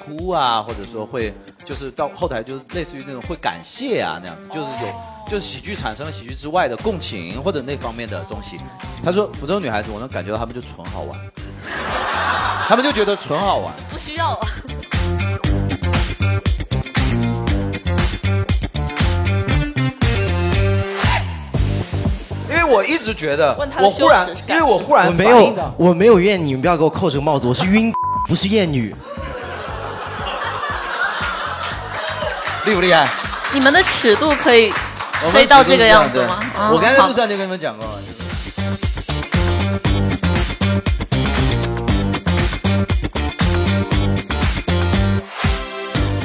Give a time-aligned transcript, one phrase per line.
[0.00, 1.32] 哭啊，或者说会
[1.64, 4.88] 就是到后台就是类似于那种会感谢啊那样子，就是有
[5.28, 8.58] 就是喜剧产生了喜剧之外的共情或者那方面的东西。
[9.04, 11.18] 他说福州女孩子，我能感觉到她们就纯好玩，
[12.66, 13.72] 她们就觉得纯好玩。
[13.90, 14.40] 不需要了。
[22.48, 27.92] 因为我一直觉得我忽然，因为我忽然我没有，我没有怨你们，不要给我扣这个帽子，我是晕，
[28.26, 28.94] 不是厌女。
[32.64, 33.08] 厉不厉害？
[33.52, 34.72] 你们的尺度可以
[35.22, 36.40] 我们飞到这个样样子吗？
[36.56, 37.92] 啊我刚才在路上就跟你们讲过了。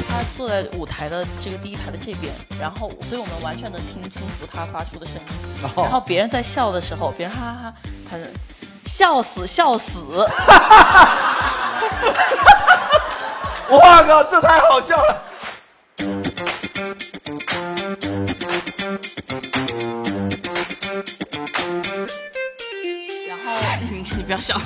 [0.08, 5.22] 他坐在舞台的这个第一排的这边，然后所以我们完全能听清楚他发出的声音。
[5.74, 7.74] 哦然后别人在笑的时候，别人哈哈哈，
[8.08, 8.24] 他在
[8.84, 9.98] 笑死笑死。
[13.68, 15.22] 哇靠，这太好笑了！
[16.76, 16.84] 然
[23.38, 23.52] 后
[23.90, 24.60] 你你不要笑，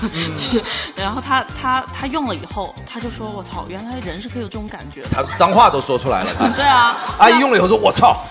[0.96, 5.08] 然后他他他用了以后，他就说我操，原来人是可以有这种感觉的。
[5.12, 6.32] 他脏话都说出来了。
[6.56, 8.24] 对啊，阿姨用了以后说：“我操，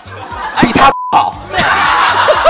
[0.60, 2.49] 比他好。”欢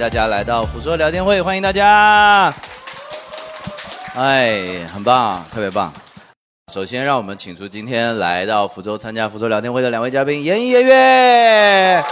[0.00, 2.50] 大家来到福州聊天会，欢迎大家。
[4.14, 5.92] 哎，很棒，特别棒。
[6.72, 12.02] 首先，让我们请出今天来到福州参加福州聊天会的两位嘉宾，严一、严月。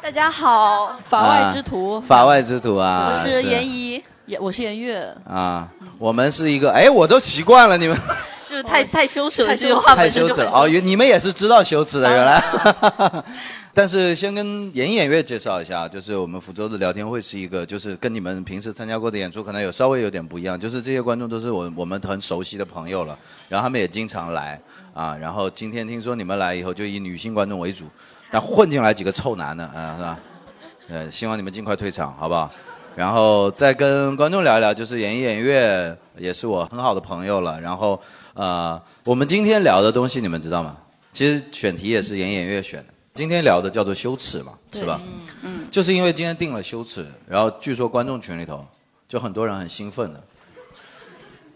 [0.00, 3.12] 大家好，法外之徒，法外之徒啊！
[3.12, 5.66] 我是严怡，也我是严月，啊，
[5.98, 8.00] 我们是一个，哎，我都习惯了，你们
[8.46, 12.40] 就是太太羞耻了，太这句话太羞耻了哦，你们也是知道羞耻的，原来。
[13.76, 23.18] 但是先跟严艺演月介绍一下，就是我们福州的聊天会是一个，就是跟你们平时参加过的演出可能有稍微有点不一样，就是这些观众都是我我们很熟悉的朋友了，
[23.48, 24.60] 然后他们也经常来
[24.94, 27.86] 啊，然后今天听说你们来以后就以女性观众为主，
[28.30, 30.20] 但混进来几个臭男的啊，是吧？
[30.90, 32.48] 呃，希望你们尽快退场，好不好？
[32.94, 37.60] 然后再跟观众聊一聊，就是演艺演乐也是我很好的朋友了。
[37.60, 38.00] 然后
[38.34, 40.76] 呃，我们今天聊的东西你们知道吗？
[41.12, 42.93] 其实选题也是演艺演乐选的。
[43.14, 45.00] 今天聊的叫做羞耻嘛，是吧？
[45.04, 48.66] 嗯嗯，就是因为今天定了羞耻，然后据说观众群里头
[49.08, 50.20] 就很多人很兴奋的，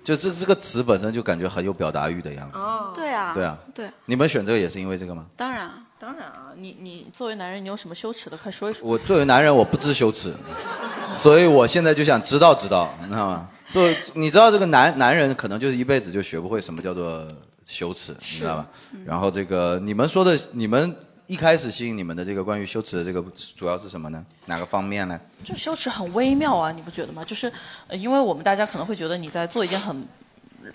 [0.04, 2.58] 就这这个词本身就感觉很有表达欲的样子。
[2.58, 5.26] 哦，对啊，对啊，对，你们选这个也是因为这个吗？
[5.36, 8.88] 当然啊，当然啊，你你作为男人，你有什么羞耻的，快说一说。
[8.88, 10.32] 我作为男人，我不知羞耻，
[11.12, 13.48] 所以我现在就想知道知道，你知道吗？
[13.66, 17.26] 所以你知道这个男男人可能就是一辈子就学不会什么叫做
[17.66, 18.66] 羞耻，你知道吧？
[19.04, 20.94] 然后这个你们说的，你们
[21.28, 23.22] 一开始吸引你们的这个关于羞耻的这个
[23.54, 24.24] 主要是什么呢？
[24.46, 25.20] 哪个方面呢？
[25.44, 27.22] 就羞耻很微妙啊，你不觉得吗？
[27.22, 27.52] 就是、
[27.86, 30.08] 呃因为我们大家可能会觉得你在做一件很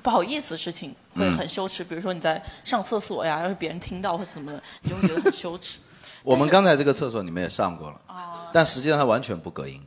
[0.04, 1.84] 不好意思的事情，会嗯很羞耻。
[1.84, 5.80] 比如说你在上厕所呀，要是别人听到或者什么的，你就会觉得很羞耻。
[6.22, 8.00] 我们刚才这个厕所你们也上过了，
[8.54, 9.82] 但实际上它完全不隔音。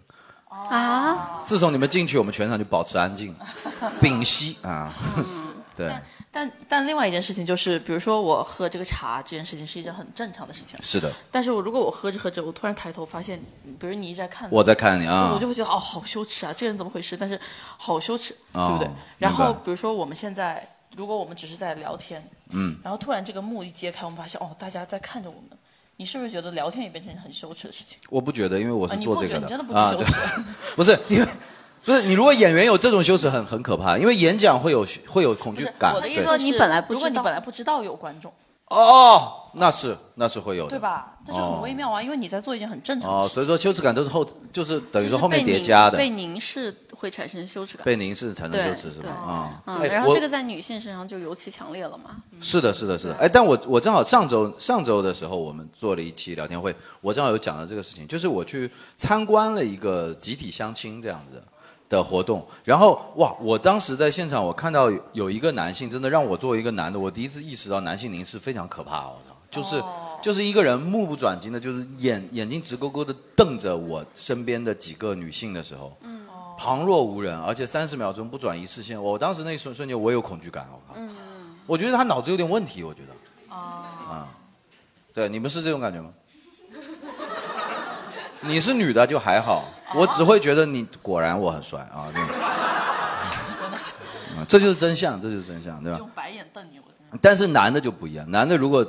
[0.49, 3.33] 啊，自从你们进去，我们全场就保持安静，
[4.03, 4.93] 屏息啊。
[5.77, 5.93] 对，
[6.37, 10.79] 但但另外一件事情就是，比如说我喝这个茶这件事情是一件很正常的事情。
[10.83, 13.41] 是的，但是我如果我喝着喝着，我突然抬头发现，
[13.81, 17.17] 比如你一直在看我在看你啊我就会觉得哦，好羞耻啊，这个人怎么回事？
[17.17, 17.41] 但是
[17.79, 18.91] 好羞耻，哦对不对？
[19.17, 25.59] 然后比如说我们现在，如果我们只是在聊天，嗯，然后突然这个幕一揭开，我们发现哦，大家在看着我们，
[25.97, 27.99] 你是不是觉得聊天也变成很羞耻的事情？
[28.11, 29.95] 我不觉得，因为我是做这个的不啊，
[30.77, 31.27] 不是因为
[31.87, 35.95] 不是你如果演员有这种羞耻很很可怕，因为演讲会有会有恐惧感。
[35.95, 38.33] 我的意思是，你本来不知道如果你本来不知道有观众，
[38.67, 40.79] 哦，那是那是会有的，对？
[40.81, 41.13] 吧？
[41.25, 43.35] 这就很微妙啊，因为你在做一件很正常的哦，事情。
[43.35, 47.85] 所以说羞耻感都是后，就是等于说后面叠加的，被凝视会产生羞耻感。
[47.85, 49.11] 被凝视产生对羞耻是吧？
[49.11, 52.17] 啊，嗯，哎然后这个在女性身上就尤其强烈了嘛。
[52.41, 53.15] 是的，是的，是的。
[53.15, 61.41] 哎，但我我正好上周上周的时候，我们做了一期聊天会，我正好有讲到这个事情，就是我去参观了一个集体相亲这样子
[61.89, 69.83] 的活动，然后哇，我当时在现场，我看到有一个男性，真的让我作为一个男的，我第一次意识到男性凝视非常可怕，我操，就是。
[70.23, 75.97] 就是一个人目不转睛的，就是眼眼睛直勾勾的瞪着我身边的几个女性的时候，
[76.59, 81.01] 旁若无人，而且三十秒钟不转移视线，我当时那一瞬瞬间我有恐惧感，我靠，
[81.65, 83.55] 我觉得他脑子有点问题，我觉得。
[83.55, 84.27] 啊。
[85.15, 86.11] 对，你们是这种感觉吗？
[88.41, 92.11] 你是女的就还好，我只会觉得你果然我很帅啊。
[92.13, 92.23] 对
[93.59, 93.79] 真的
[94.47, 95.99] 这就是真相，这就是真相，对吧？
[95.99, 97.19] 用白眼瞪你，我真的。
[97.23, 98.87] 但是男的就不一样，男的如果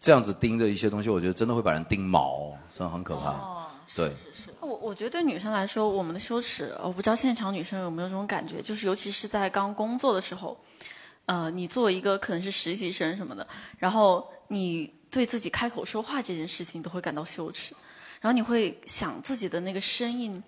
[0.00, 3.30] 这样子盯着一些东西，我觉得真的会把人盯毛，真的很可怕。
[3.30, 4.12] 哦，对，
[4.60, 10.58] 我我觉得对女生来说，我们的羞耻，我不知道现场女生有没有这种感觉，就是尤其是在刚工作的时候，
[11.26, 13.46] 呃，你作为一个可能是实习生什么的，
[13.78, 17.74] 然后你对自己开口说话这件事情都会感到羞耻，
[18.20, 20.42] 然后你会想自己的那个声音，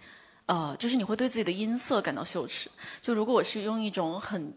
[0.46, 2.70] 呃，就是你会对自己的音色感到羞耻。
[3.00, 4.52] 就如果我是用一种很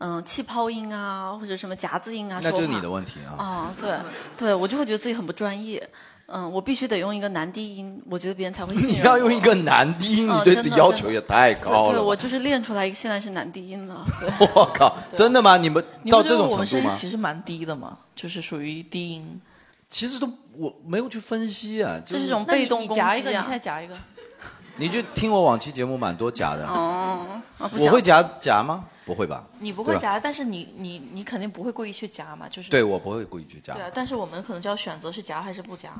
[0.00, 3.34] 嗯、气泡音啊，或者什么夹子音啊，那就是你的问题啊。
[3.36, 3.98] 啊，对，
[4.36, 5.90] 对我就会觉得自己很不专业。
[6.26, 12.00] 嗯，我必须得用一个男低音，我觉得别人才会信你要用一个男低音，嗯你对自己要求也太高对，了对。
[12.00, 14.06] 我就是练出来一个现在是男低音了。
[14.54, 15.56] 我靠，真的吗？
[15.56, 16.94] 你们到这得我们声音种程度吗？
[16.94, 19.40] 其实蛮低的嘛，就是属于低音。
[19.90, 23.94] 其实都我没有去分析啊，就这是一种被动攻击你夹一个，你啊现在夹一个。
[24.76, 28.84] 你就听我往期节目蛮多夹的，哦，我会夹夹吗？
[29.04, 29.42] 不会吧？
[29.58, 33.82] 你不会夹，但是你你你肯定不会故意去夹嘛，就是对，我不会故意去夹对。
[33.82, 35.90] 啊，但是我们可能就要选择是夹还是不夹。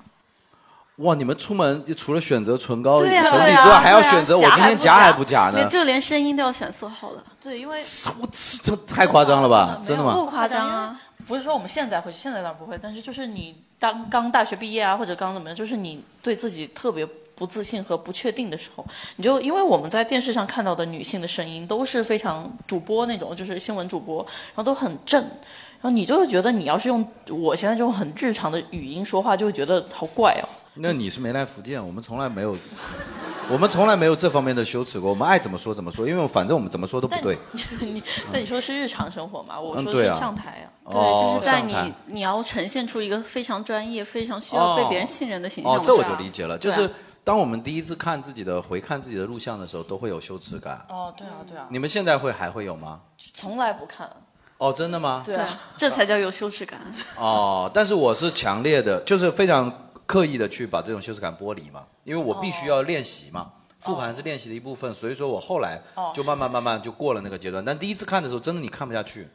[0.98, 5.68] 哇，你们出门除了选择唇膏、对呀、粉、底之外，还要选择我今天夹还不夹呢连？
[5.68, 7.80] 就连声音都要选色号了，对，因为
[8.20, 8.28] 我
[8.62, 9.80] 这太夸张了吧？
[9.82, 10.14] 真的吗？
[10.14, 11.00] 不夸张啊。
[11.28, 18.84] 不是说我们现在会，现在当然不会，但是就是你当刚大学毕业啊，或者刚怎么样，就是你对自己特别不自信和不确定的时候，
[19.16, 30.48] 你就因为我们在电视上看到的女性的声音都是非常主播那种，就是新闻主播，然后都很正，然后你就会觉得你要是用我现在这种很日常的语音说话，就会觉得好怪哦。
[30.80, 32.56] 那你是没来福建，我们从来没有，
[33.50, 35.10] 我们从来没有这方面的羞耻过。
[35.10, 37.36] 我们爱怎么说怎么说，因为反正我们怎么说都不对。
[37.80, 38.02] 你
[38.32, 39.58] 那你说是日常生活嘛？
[39.58, 40.66] 我说是上台啊。
[40.90, 41.74] 对，哦就是在你
[42.06, 46.88] 你要呈现出一个非常专业、非常需要被别人信任的形象这我就理解了，就是
[47.24, 50.82] 当我们第一次看自己的回看自己的录像的时候，都会有羞耻感。
[50.88, 53.00] 哦，对啊，对啊，你们现在会还会有吗？
[53.34, 54.08] 从来不看。
[54.56, 55.22] 哦，真的吗？
[55.24, 56.80] 对对啊，这才叫有羞耻感。
[57.16, 59.72] 哦，但是我是强烈的，就是非常
[60.08, 63.52] 刻意的去把这种羞耻感剥离嘛，因为我必须要练习嘛。
[63.80, 67.62] 复盘是练习的一部分，所以说我后来哦就慢慢慢慢就过了那个阶段。
[67.62, 69.28] 但第一次看的时候，真的你看不下去，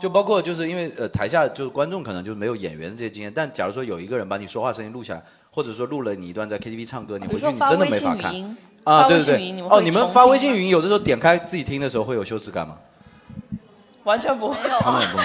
[0.00, 5.22] 就包括就是因为呃台下就是观众可能就没有演员的这些经验，但假如说有一个人把你说话声音录下来，
[5.52, 12.78] 或者说录了你一段在 KTV 唱歌，你回去你真的没法看啊，对对对哦，你们发微信语音有的时候点开自己听的时候会有羞耻感吗？
[14.02, 14.56] 完全不会。
[14.80, 15.24] 他们也不会。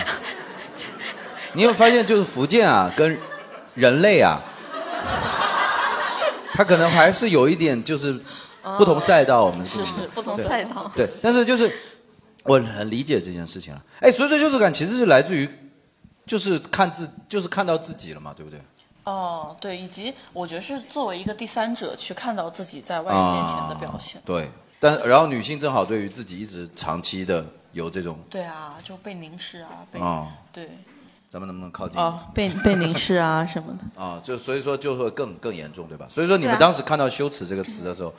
[1.53, 3.17] 你有发现，就是福建啊，跟
[3.73, 4.39] 人类啊，
[6.59, 8.19] 他可能还是有一点就是
[8.77, 9.81] 不同赛道，我们是
[10.13, 10.91] 不同赛道。
[10.93, 11.73] 对，但是就是
[12.43, 13.81] 我很理解这件事情了。
[14.01, 15.49] 哎，所以说羞耻感其实是来自于，
[16.25, 18.61] 就是看自，就是看到自己了嘛，对不对？
[19.05, 24.19] 哦，对，以及我觉得是作为一个第三者去看到自己在外人面前的表现。
[24.19, 24.51] 啊对，
[24.81, 30.69] 但然后女性正好对于自己一直长期的有这种，对啊，就被凝视啊，被、哦对
[31.29, 32.01] 咱们能不能靠近？
[32.01, 34.01] 哦，被被凝视啊什么的。
[34.01, 36.07] 啊，就所以说就会更更严重，对吧？
[36.09, 38.11] 所以说你们对啊当时看到“羞耻”这个词的时候，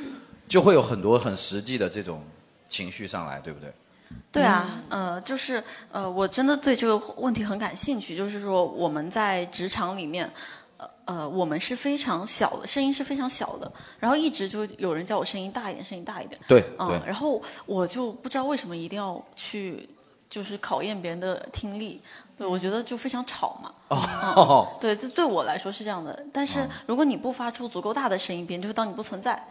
[0.49, 2.25] 就会有很多很实际的这种
[2.69, 3.75] 情绪上来，对不对？
[4.33, 8.17] 对啊，呃，就是呃，我真的对这个问题很感兴趣。
[8.17, 10.29] 就是说，我们在职场里面，
[10.77, 16.41] 呃呃，我们是非常小的，声音是非常小的，然后一直就有人叫我声音大一点，声音大一点。
[16.49, 19.89] 对嗯，对，然后我就不知道为什么一定要去，
[20.29, 22.01] 就是考验别人的听力。
[22.41, 23.71] 对，我觉得就非常吵嘛。
[23.89, 26.25] 哦，对，这对我来说是这样的。
[26.33, 29.47] 但是如果你不发出足够大的声音，别人就会当你不存在。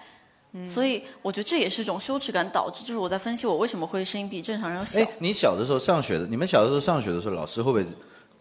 [0.73, 7.85] 所以我觉得这也是一种羞耻感导致，就是我在分析我为什么会声音比正常人要小哎。，你小的时候上学的，你们小的时候上学的时候，老师会不会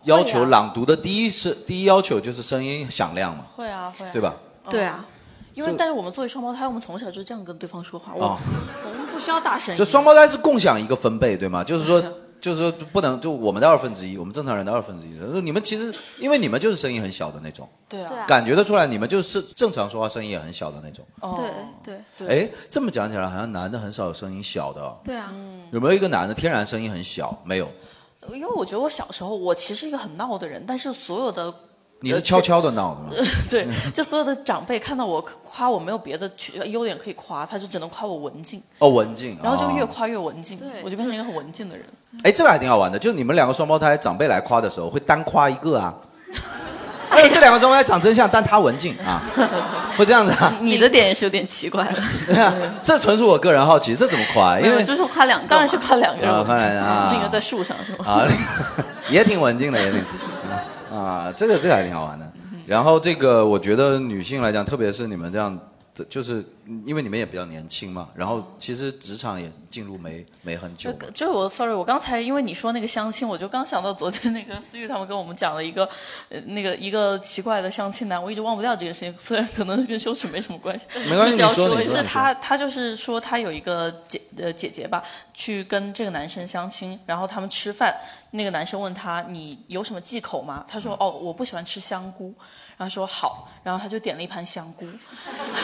[0.04, 4.34] 要求朗读的第一是第一要求就是声音响亮嘛，会啊会啊，对吧？
[4.70, 5.04] 对啊，
[5.52, 8.38] 因为但是我们作为双胞胎，我们从小就这样跟对方说话，我、哦
[8.82, 9.78] 我们不需要大声音。
[9.78, 11.62] 就双胞胎是共享一个分贝，对吗？
[11.62, 12.02] 就是说。
[12.40, 15.18] 就是说不能就我们的二分之一，我们正常人的二分之一。
[15.18, 21.04] 就是你们其实因为你们就是声音很小的那种，对啊，感觉得出来你们就是正常说话声音也很小的那种。
[21.20, 21.34] 哦。
[21.84, 22.44] 对对对。
[22.44, 25.32] 哎，这么讲起来好像男的很少有声音小的、哦，对啊，
[25.72, 27.36] 有没有一个男的天然声音很小？
[27.44, 27.68] 没有，
[28.32, 31.52] 因为我觉得我小时候我其实一个很闹的人，但是所有的
[32.00, 33.26] 你是悄悄的闹的吗？
[33.50, 41.84] 对，就所有的长辈看到我夸我没有别的缺优点可以夸，他就只能夸我文静，哦，文静，然后就越哦夸越文静，对我就变成一个很文静的人。
[42.22, 45.92] 哎，这个还挺好玩的，就是你们两个双胞胎长辈来夸的时候，会单夸一个啊。
[47.10, 49.20] 哎，这两个双胞胎长真像，但他文静啊，
[49.96, 50.54] 会这样子啊？
[50.60, 51.94] 你的点也是有点奇怪了，
[52.26, 54.60] 对啊，这纯属我个人好奇，这怎么夸？
[54.60, 58.04] 因为就是夸两个，当然是夸两个人啊文静，当然啊那个在树上是吗？
[58.06, 58.28] 啊，
[59.10, 60.04] 也挺文静的，也挺
[60.92, 62.30] 啊，这个这个还挺好玩的。
[62.66, 65.58] 然后这个我觉得女性来讲，特别是你们这样，
[66.04, 66.44] 就是
[66.86, 75.88] 因为你们也比较年轻嘛，然后其实职场也进入没没很久就是我，sorry，我刚才因为你说那个相亲，我就刚想到昨天那个思玉他们跟我们讲了一个，
[76.28, 85.02] 呃，那个一个奇怪的相亲男，我一直忘不掉这个事情，虽然可能跟羞耻没什么关系， 没关系就是要说就是他他就是说他有一个姐呃姐姐吧，
[85.32, 87.94] 去跟这个男生相亲，然后他们吃饭，
[88.32, 90.64] 那个男生问他你有什么忌口吗？
[90.68, 92.34] 他说哦我不喜欢吃香菇，
[92.78, 94.86] 然后说好，然后他就点了一盘香菇。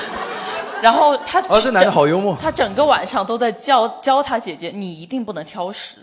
[0.83, 5.97] 然后他哦这男的好幽默他整个晚上都在教教他姐姐，你一定不能挑食。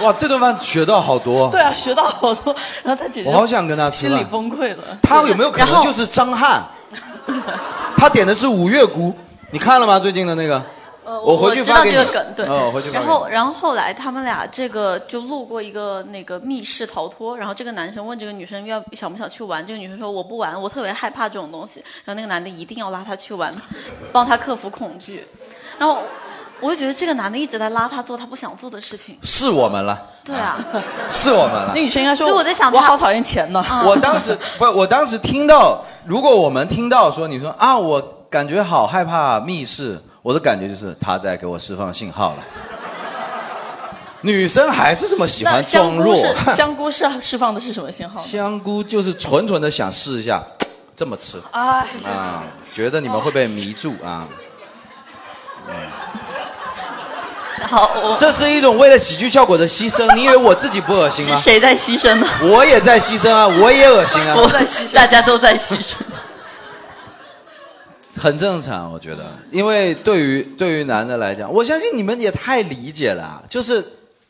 [0.00, 1.48] 哇，这顿饭学到好多。
[1.50, 2.52] 对啊，学到好多。
[2.82, 4.82] 然后他姐姐我好想跟他吃心里崩溃了。
[5.00, 6.64] 他有没有可能就是张翰？
[7.96, 9.14] 他点的是五月菇，
[9.52, 10.00] 你看了吗？
[10.00, 10.60] 最近的那个？
[11.04, 12.46] 呃，我回去知道发给你这个梗，对。
[12.92, 21.84] 然后，然后后来他们俩这个就路过一个那个密室逃脱，然后这个男生问这个女生要想不想去玩，这个女生说我不玩，我特别害怕这种东西。
[22.04, 23.54] 然后那个男的一定要拉她去玩，
[24.12, 25.26] 帮她克服恐惧。
[25.78, 25.98] 然后
[26.60, 29.18] 我就觉得这个男的一直在拉她做她不想做的事情。
[29.22, 30.56] 是我们了，对啊，
[31.10, 31.80] 是我们了那。
[31.80, 33.62] 女生应该说，所以我在想我好讨厌钱呢。
[33.84, 42.42] 我当时不，我当时听到，如果我们听到说你说啊，我感觉好害怕密室，我的感觉就是他在给我释放信号了。
[44.22, 46.16] 女生还是这么喜那欢装弱，
[46.56, 48.22] 香菇是释放的是什么信号？
[48.22, 50.42] 香菇就是纯纯的想试一下，
[50.96, 54.26] 这么吃哎，啊，觉得你们会被迷住啊。
[57.66, 61.36] 好，我这是一种为了喜剧效果的牺牲，你以为我自己不恶心吗？
[61.36, 62.26] 是谁在牺牲呢？
[62.40, 64.32] 我也在牺牲啊，我也恶心啊。
[64.40, 65.96] 都在牺牲，大家都在牺牲。
[68.16, 73.84] 很正常，我觉得，因为对于对于男的来讲，我相信你们也太理解了啊，就是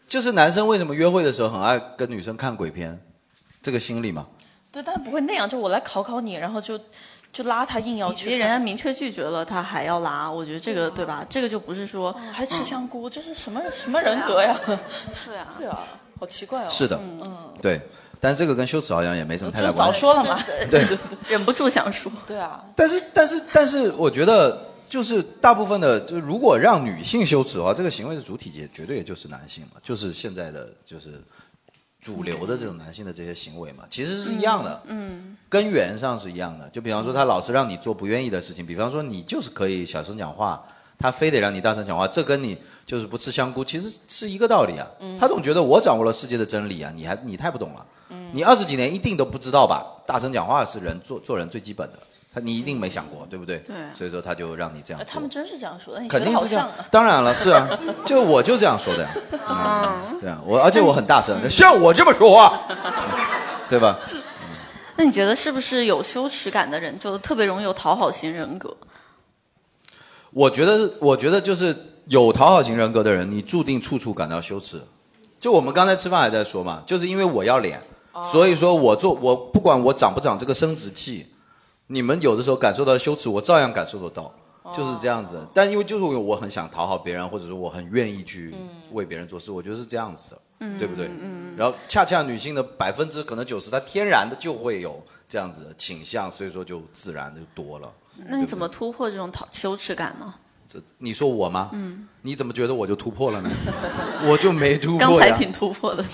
[0.08, 2.98] 就是男生为什么约会的时候很爱跟女生看鬼片，
[3.62, 4.26] 这个心理嘛。
[4.72, 6.78] 对，但不会那样，就我来考考你，然后就
[7.32, 11.24] 就拉他硬要以及去，人家明确拒绝了，他还要拉，我觉得这个对吧？
[11.30, 14.58] 这个就不是说哦还吃香菇，这是什么什么人格呀？
[15.24, 15.84] 对啊， 对啊，
[16.18, 16.68] 好奇怪哦。
[16.68, 17.52] 是的，嗯。
[17.62, 17.80] 对，
[18.24, 19.92] 但这个跟羞耻好像也没什么太大关系。
[19.92, 20.42] 早说了嘛。
[20.70, 20.82] 对，
[21.28, 22.10] 忍不住想说。
[22.26, 31.22] 对啊，但是但是但是，我觉得就是大部分的，就如果让女性羞耻的话，这个行为的主体也绝对也就是男性嘛，就是现在的就是
[32.00, 36.66] 主流的这种男性的这些行为嘛，其实是一样的，嗯，根源上是一样的。
[36.70, 40.66] 就比方说，他老是让你做不愿意的事情，比方说你就是可以小声讲话，
[40.98, 44.88] 他非得让你大声讲话，这跟你就是不吃香菇其实是一个道理啊。
[45.20, 47.86] 他总觉得我掌握了世界的真理啊，你还你太不懂了。
[48.34, 49.86] 你二十几年一定都不知道吧？
[50.04, 51.98] 大声讲话是人做做人最基本的，
[52.34, 53.58] 他你一定没想过，对不对？
[53.58, 57.68] 对所以说他就让你这样他们真是这样说的，你肯觉得好定是这样当然了，是啊，
[58.04, 59.10] 就我就这样说的呀。
[59.48, 62.60] 嗯，对啊，我而且我很大声，像我这么说话，
[63.70, 63.96] 对吧？
[64.96, 68.76] 那你觉得是不是有羞耻感的人就特别容易有讨好型人格？
[70.32, 71.76] 我觉得，我觉得就是
[72.06, 74.82] 有讨好型人格的人，你注定处处感到羞耻。
[75.40, 77.80] 就我们刚才吃饭还在说嘛，就是因为我要脸，
[78.32, 81.26] 所以说我做我不管我长不长这个生殖器，
[81.88, 84.32] 你们有的时候感受到羞耻，我照样感受得到，
[84.74, 85.44] 就是这样子。
[85.52, 88.54] 但因为就是我很想讨好别人，或者说我很愿意去
[88.92, 91.10] 为别人做事，我觉得是这样子的，对不对？
[91.56, 97.92] 然后恰恰女性的百分之可能九十，她天然的就会有这样子的倾向，所以说就自然的就多了。
[98.28, 100.32] 那你怎么突破这种讨羞耻感呢？
[100.66, 101.70] 这你说我吗？
[101.72, 103.50] 嗯，你怎么觉得我就突破了呢？
[104.24, 105.32] 我就没突破呀。
[105.32, 106.04] 才挺突破的，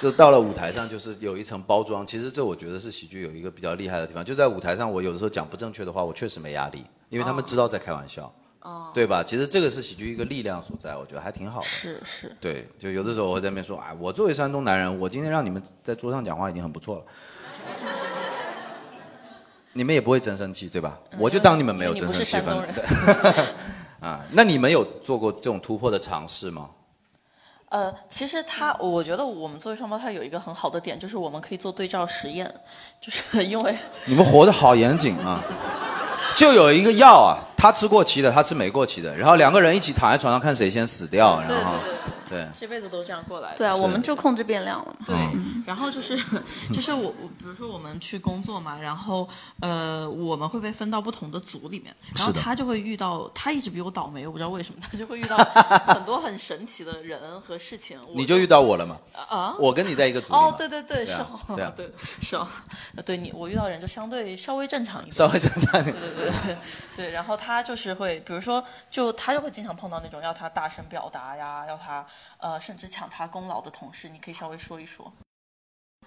[0.00, 2.06] 就到了舞台上，就是有一层包装。
[2.06, 9.22] 其实这我觉得是喜剧有一个比较厉害的地方，就在舞台上，我有的时候讲不正确的话，我确实没压力，因为他们知道在开玩笑，哦，对吧？
[9.24, 11.66] 其实这个是喜剧一个力量所在，我觉得还挺好的。
[11.66, 17.04] 是是，对，就有的时候我会在那边说，哎，我作为山东男人，我今天让你们在桌上讲话已经很不错了。
[19.76, 20.98] 你们也不会真生气，对吧？
[21.18, 22.54] 我就当你们没有真生气氛。
[23.98, 26.68] 啊，那你们有做过这种突破的尝试吗？
[27.74, 32.48] 呃，其实它，我觉得我们作为双胞胎有一个很好的点，就是我们可以做对照实验，
[33.00, 35.42] 就是 因为你们活得好严谨啊！
[36.36, 41.72] 就有一个药啊，他吃过期的，他吃没过期的，然后两个人一起躺在床上看谁先死掉，对然后
[42.28, 43.58] 对这辈子都这样过来的。
[43.58, 45.06] 对啊，我们就控制变量了嘛。
[45.06, 45.16] 对，
[45.66, 46.16] 然后就是
[46.72, 49.28] 就是我我比如说我们去工作嘛，然后
[49.60, 57.98] 呃我们会被分到不同的组里面，然后他就会遇到他一直比我倒霉，我不知道为什么，他就会遇到很多很神奇的人和事情。
[58.06, 58.96] 我你就遇到我了嘛？
[59.28, 59.54] 啊？
[59.58, 62.46] 我跟你在一个组哦，对对对，是对啊哦，对啊对是哦，
[62.96, 65.12] 呃对你我遇到人就相对稍微正常一点。
[65.12, 65.94] 稍微正常一点。
[65.94, 66.56] 对对对
[66.96, 72.04] 对，然后他就是会，比如说，就他就会经常碰到那种要他大声表达呀，要他
[72.38, 75.12] 呃，甚至抢他功劳的同事，你可以稍微说一说。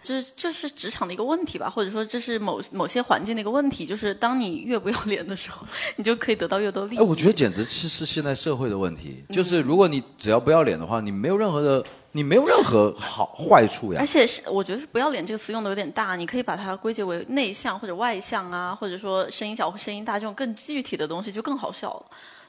[0.03, 5.65] 这这是职场的一个问题吧，或者说这是某某些环境的一个问题，就是当你越不要脸的时候，
[5.97, 6.99] 你就可以得到越多利益。
[6.99, 14.05] 哎，我觉得简直是是现在社会的问题，就是如果你只要不要脸的话，你没有任何的，你没有任何好坏处呀而。
[14.05, 22.05] 且是我觉得是“不要脸”这个词用的有点大，你可以把它归结为内向或者外向啊，或者说声音小或声音大这种更具体的东西就更好笑了。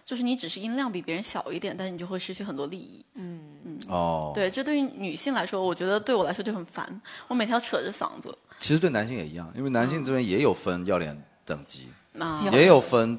[0.08, 3.04] 就是你只是音量比别人小一点，但是你就会失去很多利益。
[3.16, 11.88] 嗯嗯哦，对，这对于女性来说，我觉得对我来说就很烦，我每天要扯着嗓子其实对男性也一样，因为男性这边也有分要脸等级，
[12.18, 12.42] 啊。
[12.50, 13.18] 也有分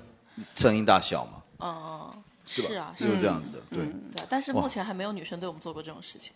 [0.55, 2.67] 声音大小嘛，嗯，是吧？
[2.69, 3.86] 是啊，就是这样子的，对。
[3.86, 6.34] 对啊，但是目前还没有女生对我们做过这种事情。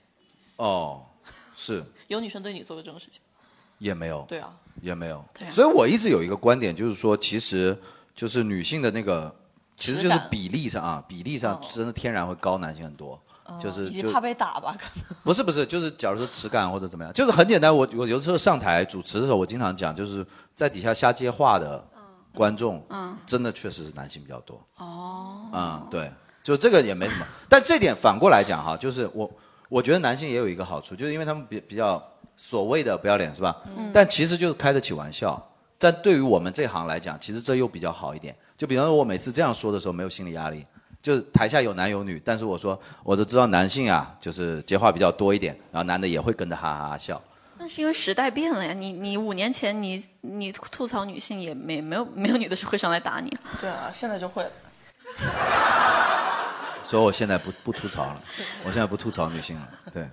[0.57, 1.03] 哦，
[1.57, 3.19] 是 有女生对你做过这种事情？
[3.79, 5.25] 也没有，对啊，也没有。
[5.33, 7.75] 对啊所以我一直有一个观点，就是说，其实
[8.15, 9.35] 就是女性的那个，
[9.75, 13.19] 其实就是比例上啊，比例上哦真的天然会高男性很多。
[13.61, 14.73] 就是就怕被打吧？
[14.79, 17.75] 可能 不是不是，就是假如说耻感或者怎么样，就是很简单。
[17.75, 20.25] 我我有的时候上台主持的时候，我经常讲，就是
[20.55, 21.85] 在底下瞎接话的
[22.33, 24.59] 观众，嗯真的确实是男性比较多。
[24.77, 26.09] 哦，嗯，对，
[26.41, 27.25] 就这个也没什么。
[27.49, 29.29] 但这点反过来讲哈，就是我
[29.67, 32.01] 我觉得男性也有一个好处，就是因为他们比比较
[32.37, 33.53] 所谓的不要脸是吧？
[33.93, 35.49] 但其实就是开得起玩笑。
[35.77, 38.33] 但对于我们这行来讲，其实这又比较好一点。
[38.57, 40.65] 就比方说，我每次这样说的时候，没有心理压力。
[41.01, 47.21] 就是台下有男有女，但是我说我都知道男性啊，就是接话比较多一点，然后男的也会跟着哈哈哈笑。
[47.57, 48.73] 那是因为时代变了呀。
[48.73, 53.29] 你你五年前你你吐槽女性也没没有没有女的是会上来打你。
[53.59, 54.51] 对啊，现在就会了。
[56.83, 58.21] 所以我现在不不吐槽了，
[58.63, 60.07] 我现在不吐槽女性了， 对。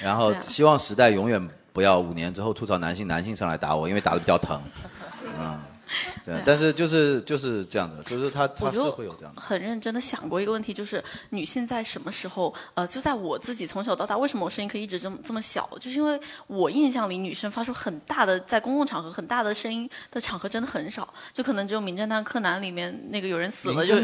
[0.00, 4.62] 然后希望时代永远不要五年之后吐槽男性，男性上来打我，因为打的比较疼，
[5.38, 5.60] 嗯，
[6.24, 6.40] 这样。
[6.44, 9.40] 但是就是就是这样的，就是他他是会有这样的。
[9.40, 15.68] 很认真的想过一个问题，就是女性在什么时候，呃，就在我自己从小到大，为什么我声音可以一直这么这么小？
[15.80, 24.00] 就是因为我印象里女生发出很大的在公共场合很大的声音的场合真的很少，就可能只有《名侦探柯南》里面那个有人死了，就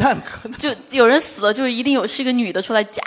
[0.59, 3.03] 就有人死了，就是一定有是一个女的出来加，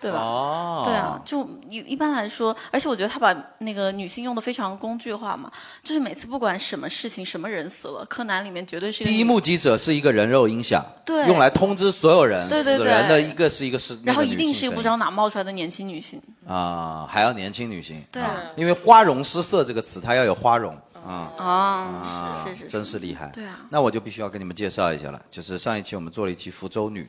[0.00, 0.18] 对吧？
[0.18, 5.50] 哦对啊，就一一般来说，而且我觉得他把那个女性用的非常工具化嘛，
[5.82, 16.20] 就是每次不管什么事情、什么人死了，柯南里面绝对是一个第一目击者是一个人肉音响，对用来通知所有人对对死人的一个是一个是，然后一定是一个不知道哪冒出来的年轻女性。
[16.46, 20.74] 啊，还要年轻女性，对啊因为花容失色这个词它要有花容
[21.06, 21.30] 啊。
[21.36, 23.26] 啊，啊，是是是，真是厉害。
[23.34, 27.08] 对啊那我就必须要跟你们介绍一下了，就是上一期我们做了一期福州女，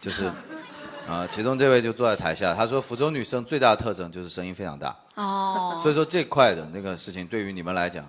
[0.00, 0.32] 就是，
[1.08, 8.08] 啊，其中这位就坐在台下，他说福州女生最大的特征就是声音非常大，哦， 所以说这块的那个事情对于你们来讲，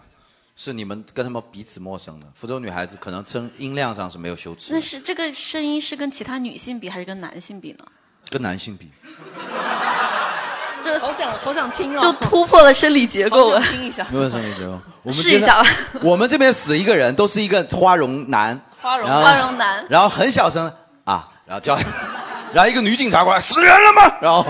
[0.55, 2.25] 是你们跟他们彼此陌生的。
[2.33, 7.79] 福州女孩子可能声音量上是没有羞耻的，那是这个声音是跟其他女性比还是跟男性比呢？
[8.29, 8.89] 跟男性比，
[10.81, 13.61] 这好想好想听哦，就突破了生理结构了。
[13.61, 14.07] 听一下。
[14.09, 14.79] 没有生理结构。
[15.03, 15.69] 我们试一下吧
[16.01, 20.71] 我们这边死一个人都是一个花容男，花容花容男然后很小声
[21.03, 21.77] 啊，然后叫，
[22.55, 24.17] 然后一个女警察过来，死人了吗？
[24.21, 24.45] 然后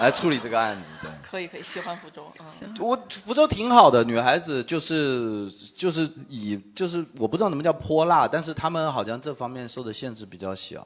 [0.00, 0.82] 来处理这个案子。
[1.02, 2.26] 对，可以可以，喜欢福州。
[2.62, 5.46] 嗯，我福州挺好的，女孩子就是
[5.76, 10.80] 就是以就是我不知道怎么叫泼辣，但是她们好像这方面受的限制比较小。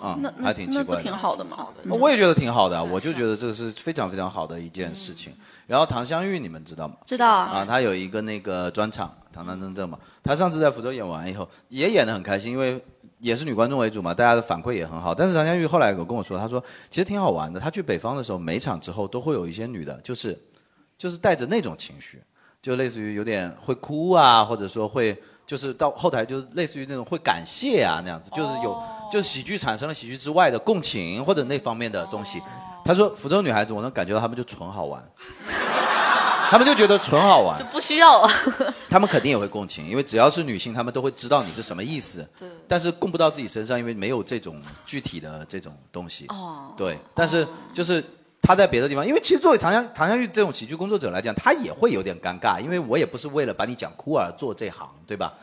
[0.00, 1.02] 哦，那那还挺奇那不怪的。
[1.04, 1.68] 挺好的吗？
[1.88, 5.32] 我也觉得挺好的，我就觉得这个是非常非常好的一件事情。
[5.68, 6.96] 然后唐香玉你们知道吗？
[7.06, 12.84] 知道啊，啊，她有一个那个专场《堂堂正正》嘛，她上次在福州演完以后也演得很开心，因为
[13.24, 15.14] 也是女观众为主嘛，大家的反馈也很好。
[15.14, 20.38] 但是张佳玉后来有跟我说，她说其实挺好玩的，她去北方的时候，每场之后都会有一些女的，就是
[20.98, 22.22] 就是带着那种情绪，
[22.60, 32.42] 就类似于有点会哭啊，或者说会就是到后台就是类似于那种会感谢啊那样子，就是有、就是喜剧产生了喜剧之外的共情或者那方面的东西。
[32.84, 35.02] 她说福州女孩子，我能感觉到她们就纯好玩。
[36.54, 38.32] 他们就觉得纯好玩就，不需要了。
[38.88, 42.24] 他们肯定也会共情，因为只要是女性，他们都会知道你是什么意思。
[42.38, 46.26] 对但是供不到自己身上，因为没有这种具体的这种东西。
[46.28, 48.00] 哦，对，但是就是
[48.40, 55.34] 他在别的地方，因为其实作为唐香唐香玉这种喜剧工作者来讲，他也会有点尴尬，因为我也不是为了把你讲哭而做这行，对吧？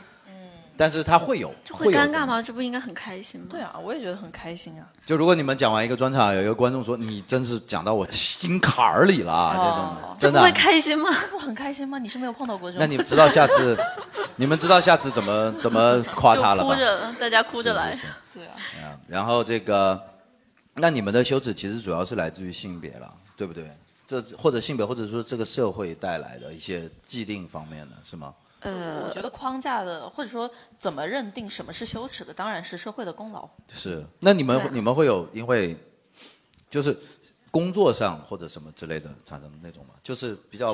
[0.81, 0.83] 嗯。
[0.83, 2.11] 但是他会有，这会有这种？
[2.11, 2.41] 尴尬吗？
[2.41, 3.47] 这不应该很开心吗？
[3.51, 4.87] 对啊，我也觉得很开心啊。
[5.05, 11.11] 就如果你们讲完一个专场，有一个观众说你真是讲到我心坎儿里了啊，这种哦真的会开心吗？
[11.29, 11.99] 不很开心吗？
[11.99, 12.79] 你是没有碰到过这种？
[12.79, 13.77] 那你们知道下次，
[14.37, 16.75] 你们知道下次怎么怎么夸他了吧？
[16.75, 17.99] 就哭着，大家哭着来是。
[18.01, 20.01] 是是对啊，啊，然后这个，
[20.75, 23.69] 那你们的羞耻其实主要是来自于性别了，对不对？
[24.07, 28.33] 这或者性别，或者说这个社会带来的一些既定方面的是吗？
[28.61, 33.47] 呃我，觉得框架的，或者说怎么认定什么是羞耻的，当然是社会的功劳。
[33.71, 34.05] 是。
[34.19, 35.77] 那你们对你们会有因为
[36.69, 36.97] 就是
[37.51, 39.95] 工作上或者什么之类的产生那种吗？
[40.03, 40.73] 就是比较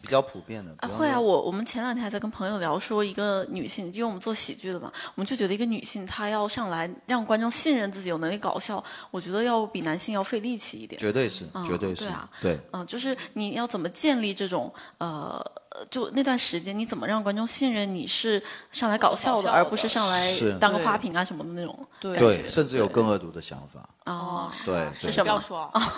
[0.00, 0.72] 比较普遍的。
[0.78, 1.14] 啊，方会啊！
[1.14, 11.00] 说我我们前两天还在跟朋友聊，说一个女性，因为我们做喜剧的嘛，我们就觉得一个女性她要上来让观众信任自己有能力搞笑，我觉得要比男性要费力气一点。
[11.00, 12.60] 绝对是，嗯绝对是对啊，对。
[12.72, 23.88] 嗯、就是你要怎么建立这种呃，呃就那段时间你怎么让观众信任你是上来搞笑的，而不是上来当个花瓶啊什么的那种对感觉对，甚至有更恶毒的想法。
[24.04, 25.92] 哦，对，是什么不要说啊，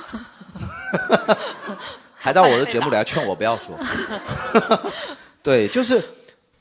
[2.14, 3.76] 还到我的节目里 来劝我不要说。
[5.42, 6.02] 对，就是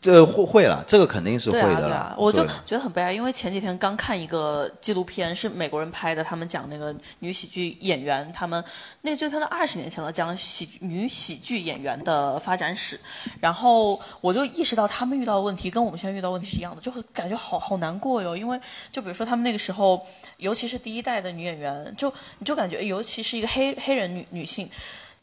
[0.03, 2.15] 这会会了，这个肯定是会的了对啊，。
[2.17, 8.61] 我就觉得很悲哀，因为前几天刚看一个纪录片，是美国人拍的，他们讲那个女喜剧演员，他们
[9.03, 12.99] 那个纪录片都二十年前了，讲喜剧女喜剧演员的发展史，
[13.39, 18.59] 然后我就意识到他们遇到的问题跟我们现在遇到问题是一样的，就会感觉好好难过哟，因为
[18.91, 24.69] 就比如说他们那个时候，尤其是第一代的女演员，就你就感觉，尤其是一个黑黑人女女性。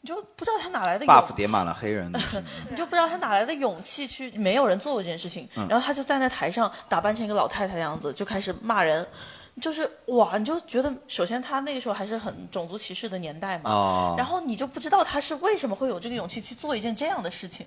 [0.01, 2.11] 你就不知道他哪来的勇 buff 叠满了黑人。
[2.69, 9.05] 你就不知道他哪来的勇气去，没有人做过这件事情，嗯然后他就站在台上打扮成一个老太太的样子，就开始骂人，
[9.61, 17.65] 就是哇，你就觉得首先他那个时候还是很种族歧视的年代嘛，哦然后你就不知道他是为什么会有这个勇气去做一件这样的事情。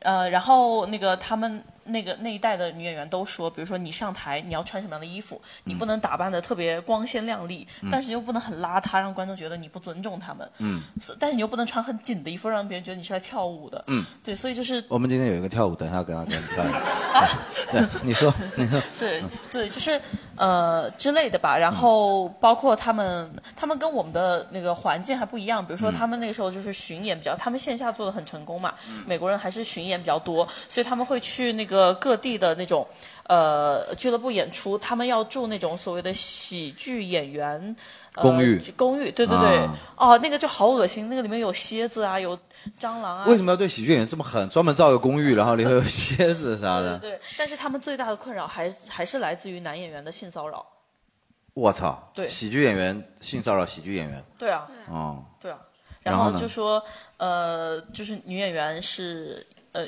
[0.00, 10.48] 呃，然后那个他们那个那一代的女演员都说，比如说你上台你要穿什么样的衣服，你不能打扮的特别光鲜亮丽，但是又不能很邋遢，让观众觉得你不尊重他们。
[10.58, 10.82] 嗯，
[11.18, 13.84] 但是你又不能穿很紧的衣服，让别人觉得你是来跳舞的。
[13.88, 16.82] 嗯，对，所以就是我们今天有一个跳舞，等一下给他给他跳一下。
[17.72, 20.00] 对，你说，你说，对对，就是
[20.36, 21.56] 呃之类的吧。
[21.56, 25.64] 然后包括他们，他们跟我们的那个环境还不一样。
[25.64, 28.74] 比如说他们那个时候就是巡演比较，他们线下做的很成功嘛。
[29.06, 32.86] 美国人还是巡演比较多，所以他们会去那个各地的那种
[33.24, 34.76] 呃俱乐部演出。
[34.78, 37.76] 他们要住那种所谓的喜剧演员。
[38.14, 42.36] 呃公寓公寓，对对对，啊哦，那个就好恶心，那个里面有蝎子啊，有
[42.78, 44.46] 蟑螂啊，为什么要对喜剧演员这么狠？
[44.50, 46.98] 专门造个公寓，然后里头有 蝎子啥的？
[46.98, 50.62] 对对，但是他们最大的困扰还还是来自于男演员的性骚扰。
[51.54, 52.10] 我操！
[52.12, 55.58] 对喜剧演员性骚扰喜剧演员，对啊，哦，对啊，
[56.02, 56.84] 然后就说，
[57.16, 59.86] 呃，就是女演员是，呃，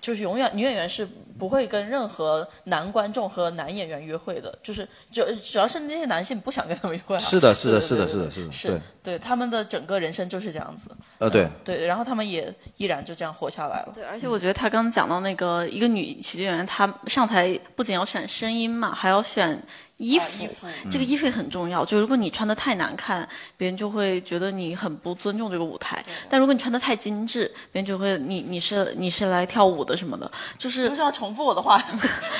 [0.00, 1.06] 就是永远女演员是
[1.38, 13.92] 不会跟任何男观众和男演员约会的，就是只只要是那些男性不想跟他们约会、啊，是的是的是的是的是的是对对他们的整个人生就是这样子，呃，对，对，然后他们也依然就这样活下来了。
[13.94, 19.62] 对，而且我觉得他刚刚讲到那个一个女喜剧演员，她上台不仅要选声音嘛，还要选
[20.00, 21.84] 衣服，啊衣服这个衣服也很重要。
[21.84, 30.30] 就如果你穿的太难看，别人就会觉得你很不尊重这个舞台；但如果你穿的太精致，别人就会你你是你是来跳舞的什么的。
[30.56, 31.78] 就是为什么要重复我的话？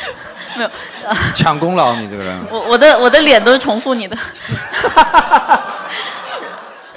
[0.57, 0.71] 没有
[1.37, 4.17] 抢功劳，你这个人，我我的我的脸都是重复你的，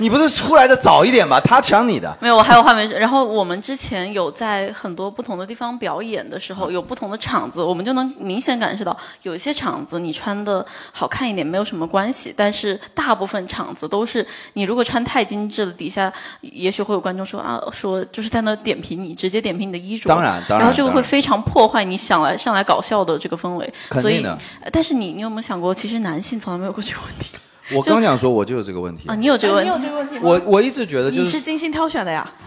[0.04, 1.39] 你不是出来的早一点吗？
[1.39, 3.00] 他抢你的，没有我还有话没说。
[3.00, 16.12] 然后我们之前有在很多不同的地方表演的时候，有不同的场子，我们就能明显感受到，有一些场子你穿的好看一点没有什么关系，但是大部分场子都是你如果穿太精致了，底下
[16.42, 24.38] 也许会有观众说啊，说就是在那点评你，直接点评你的衣着，当然当然然后这个会非常破坏你想来上来搞笑的这个氛围，所以肯定的。
[24.63, 27.32] 呃但是你你有没有想过，其实男性从来没有过这个问题
[27.71, 30.21] 我刚想说我就有这个问题啊？，你有这个问题你题有这个问题吗？
[30.23, 32.30] 我我一直觉得就你是是精心挑选的呀？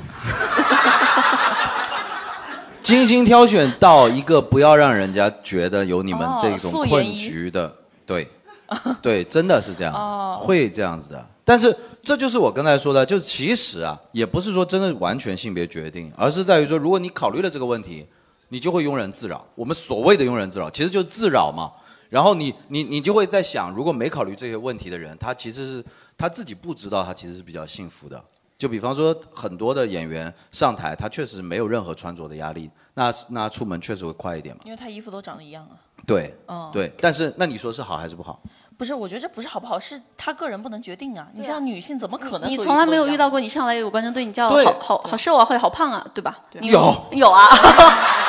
[2.83, 7.74] 精心挑选到一个不要让人家觉得有你们哦这种素颜困局的，
[8.05, 8.29] 对，
[9.02, 11.26] 对，真的是这样，哦会这样子的。
[11.44, 18.07] 但是这就是我刚才说的，就是其实啊，也不是说真的完全性别决定，而是在于说，如果你考虑了这个问题，
[18.50, 19.44] 你就会庸人自扰。
[19.57, 21.72] 我们所谓的庸人自扰，其实就是自扰嘛。
[22.09, 25.85] 然后你你你就会在想，如果没考虑这些问题的人，他其实是
[26.16, 28.23] 他自己不知道，他其实是比较幸福的。
[28.59, 34.62] 就比方说，很多的演员上台，他确实没有任何穿着的压力，那那出门确实会快一点嘛。
[34.64, 35.77] 因为他衣服都长得一样啊。
[36.07, 36.90] 对，嗯对。
[37.01, 38.40] 但是那你说是好还是不好？
[38.79, 41.29] 不是，我觉得这不是好不好，是他个人不能决定啊。
[41.35, 42.49] 你像女性怎么可能？
[42.49, 46.38] 你从来没有遇到过你上来有观众对你叫好好好瘦啊，或者好胖啊，对吧？
[46.61, 47.61] 你有有啊，那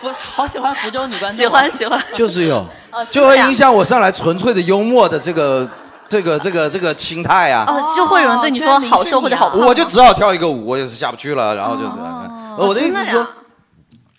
[0.00, 2.02] 福好喜欢福州女观众啊，喜欢喜欢。
[2.14, 5.68] 就是有，哦是就会影响我上来纯粹的幽默的这个
[6.08, 7.66] 这个这个这个心态啊。
[7.68, 9.66] 哦，就会有人对你说好瘦或者好胖吗。
[9.66, 12.56] 我就只好跳一个舞，我也是下不去了，然后就这样。
[12.58, 13.26] 我的意思是说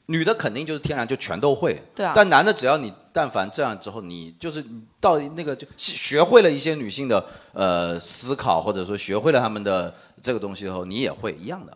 [0.05, 11.73] 女的肯定就是天然就全都会，对啊但男的只要你但凡这样之后，你就是你到那个就学会了一些女性的呃思考，或者说学会了他们的这个东西以后，你也会一样的。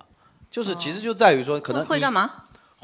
[0.52, 2.30] 就是其实就在于说，可能你会干嘛？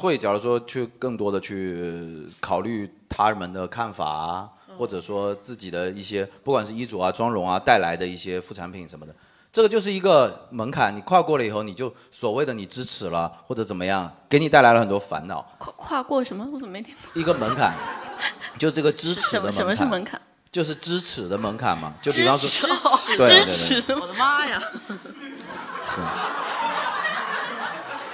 [0.02, 9.16] 会，假如说去更多的去考虑他们的看法啊，嗯或者说自己的一些，不管是衣着啊、妆容啊带来的一些副产品什么的，
[9.54, 15.46] 这个就是一个门槛，你跨过了以后，你就所谓的你支持了或者怎么样，给你带来了很多烦恼。
[15.60, 16.46] 跨跨过什么？
[16.52, 17.22] 我怎么没听懂？
[17.22, 17.76] 一个门槛，
[18.58, 19.54] 就这个支持的门槛。
[19.54, 20.20] 什么什么是门槛？
[20.52, 24.62] 就是支持的门槛嘛，就比方说，支持对对支持对，我的妈呀！
[25.88, 26.41] 是。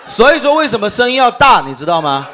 [0.08, 2.28] 所以说为什么声音要大，你知道吗？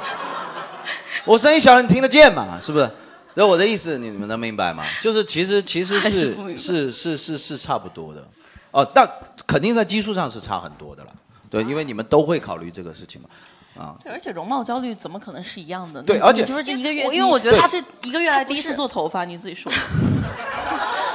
[1.25, 2.59] 我声音小了，你听得见嘛？
[2.61, 2.89] 是不是？
[3.33, 4.83] 那我的意思你们能明白吗？
[5.01, 8.23] 就是其实其实是是是是是是差不多的，
[8.71, 9.09] 哦，但
[9.47, 11.09] 肯定在基数上是差很多的了。
[11.49, 15.99] 对，因为你们都会考虑这个事情嘛，啊，对，而且容貌焦虑怎么可能是一样的？
[16.01, 19.71] 你对而且就是这一个月，因为我觉得他是一个月来第一次做头发，你自己说。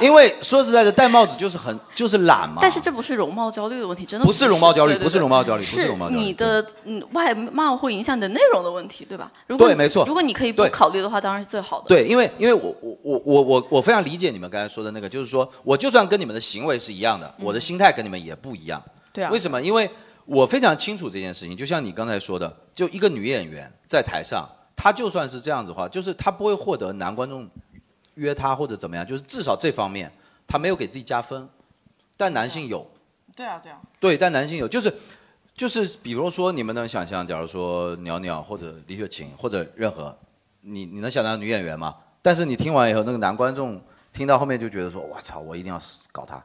[0.01, 2.59] 因为说实在的，戴帽子就是很就是懒嘛。
[2.61, 9.31] 但是这不是容貌焦虑的问题，真的不是容貌焦虑不是容貌焦虑不是是容貌焦虑你的嗯外貌会影响你的内容的问题，对吧？
[9.47, 11.87] 如果对没错如果你可以不考虑的话，当然是最好的。
[11.87, 18.81] 对，因为因为我我我我我我非常理解你们刚才说的那个，就是说我就算跟你们的行为是一样的，我的心态跟你们也不一样。
[19.11, 19.61] 对啊为什么？
[19.61, 19.89] 因为
[20.25, 27.49] 我非常清楚这件事情，就像你刚才说的，就一个女演员在台上，她就算是这样子的话，就是她不会获得男观众
[28.19, 30.11] 约他或者怎么样，就是至少这方面
[30.45, 31.47] 他没有给自己加分，
[32.17, 32.85] 但男性有。
[33.35, 33.79] 对啊，对啊。
[33.99, 34.93] 对，但男性有，就是
[35.55, 40.15] 就是，比如说你们能想象，假如说袅袅或者李雪琴或者任何，
[40.61, 41.95] 你你能想象女演员吗？
[42.21, 46.43] 但是你听完以后，那个男观众听到后面就觉得说，我操，我一定要搞他。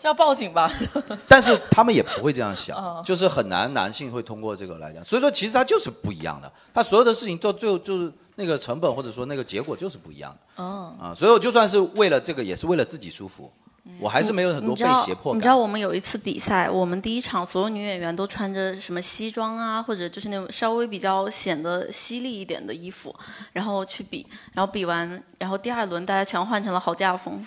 [0.00, 0.70] 这要报警吧？
[1.26, 5.02] 但是他们也不会这样想 嗯，就是很难男性会通过这个来讲。
[5.04, 10.38] 所以说，其实他就是不一样的，他所有的事情到最后就是那个成本或者说那个结果就是不一样的。
[10.62, 13.50] 嗯，啊，所以我就算是为了这个，也是为了自己舒服，
[13.98, 15.38] 我还是没有很多被你知道胁迫感。
[15.38, 23.12] 你知道我们有一次比赛，我们第一场所有女演员都穿着什么西装啊，或者就是那种稍微比较显得犀利一点的衣服，
[23.52, 27.44] 然后去比，然后比完，然后第二轮大家全换成了好家风。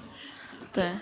[0.70, 0.92] 对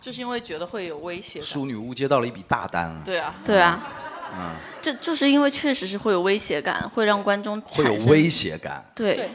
[0.00, 1.40] 就是因为觉得会有威胁。
[1.40, 3.86] 淑女屋接到了一笔大单啊，对啊，对啊，
[4.34, 8.84] 嗯，这就是因为确实是会有威胁感，会让观众会有威胁感。
[8.94, 9.16] 对。
[9.16, 9.30] 对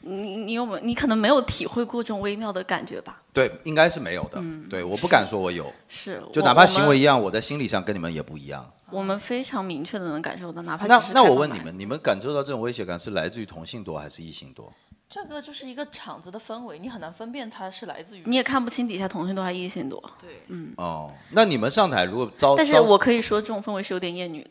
[0.00, 0.80] 你你有没有？
[0.80, 3.22] 你可能没有体会过这种微妙的感觉吧？
[3.32, 4.40] 对，应该是没有的。
[4.68, 8.70] 对，我不敢说我有，是，就哪怕行为一样，我在心理上跟你们也不一样。
[8.90, 14.70] 我们非常明确的能感受到，哪怕那那我问你们，你们感受到这种威胁感是来自于同性多还是异性多？
[15.12, 18.22] 这个就是一个场子的氛围，你很难分辨它是来自于。
[18.24, 20.02] 你也看不清底下同性多还是异性多。
[20.18, 24.48] 对，嗯哦，那你们上台如果遭，但是我可以说，这种氛围是有点厌女的。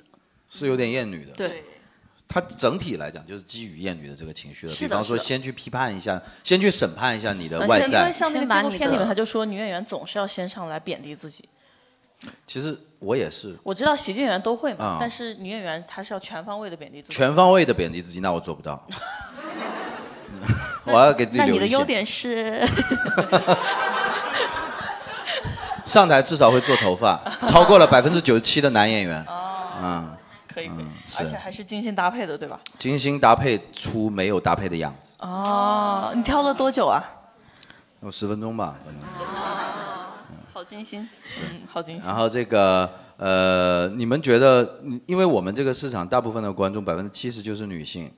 [0.52, 1.32] 是有点厌女的。
[1.32, 1.64] 对，
[2.28, 4.72] 它整体来讲就是基于厌女的这个情绪的。
[4.72, 8.14] 是的比方说，先去批判一下，先去审判一下你的外在因为。
[8.14, 11.50] 像那个纪录片里面，他就说女演员总是要先上来贬低自己。
[12.46, 17.16] 其实我也是我知道喜剧演员都会嘛，啊但是女演员她是要全方位的贬低自己。
[17.16, 18.86] 全方位的贬低自己，那我做不到。
[20.92, 21.68] 我要给自己那留一线。
[21.68, 22.62] 你的优点是？
[25.84, 29.22] 上台至少会做头发，超过了百分之九十七的男演员。
[29.26, 30.16] 哦，嗯，
[30.54, 32.60] 可以可以嗯，而且还是精心搭配的，对吧？
[32.78, 35.16] 精心搭配出没有搭配的样子。
[35.20, 37.04] 哦，你挑了多久啊？
[38.02, 38.76] 有十分钟吧。
[38.86, 39.02] 可能
[40.54, 41.10] 好精心。
[41.42, 42.16] 嗯，好精心然。
[42.16, 44.78] 后这个呃，你们觉得，
[45.08, 48.10] 因为我们这个市场大部分的观众百分之七十就是女性，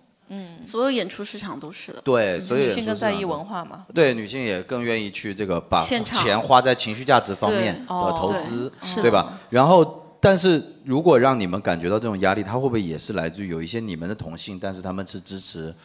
[0.62, 2.02] 所有演出市场都是的。
[2.04, 3.44] 对，所以女性更在意文。
[3.44, 3.86] 化嘛？
[3.94, 9.38] 对，女性也更愿意去这个把钱花在情绪价值方面的投哦资，对吧？
[9.50, 15.76] 然后，但是如果让你们感觉到这种压力，它会不会也是来自于有一些你们的同性，但是他们是支持，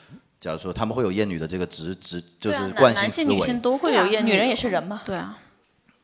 [0.40, 5.02] 假如说他们会有厌女的这个直直，就是惯性思维男性女性，都会有厌女，女人也是人嘛。
[5.04, 5.36] 对啊，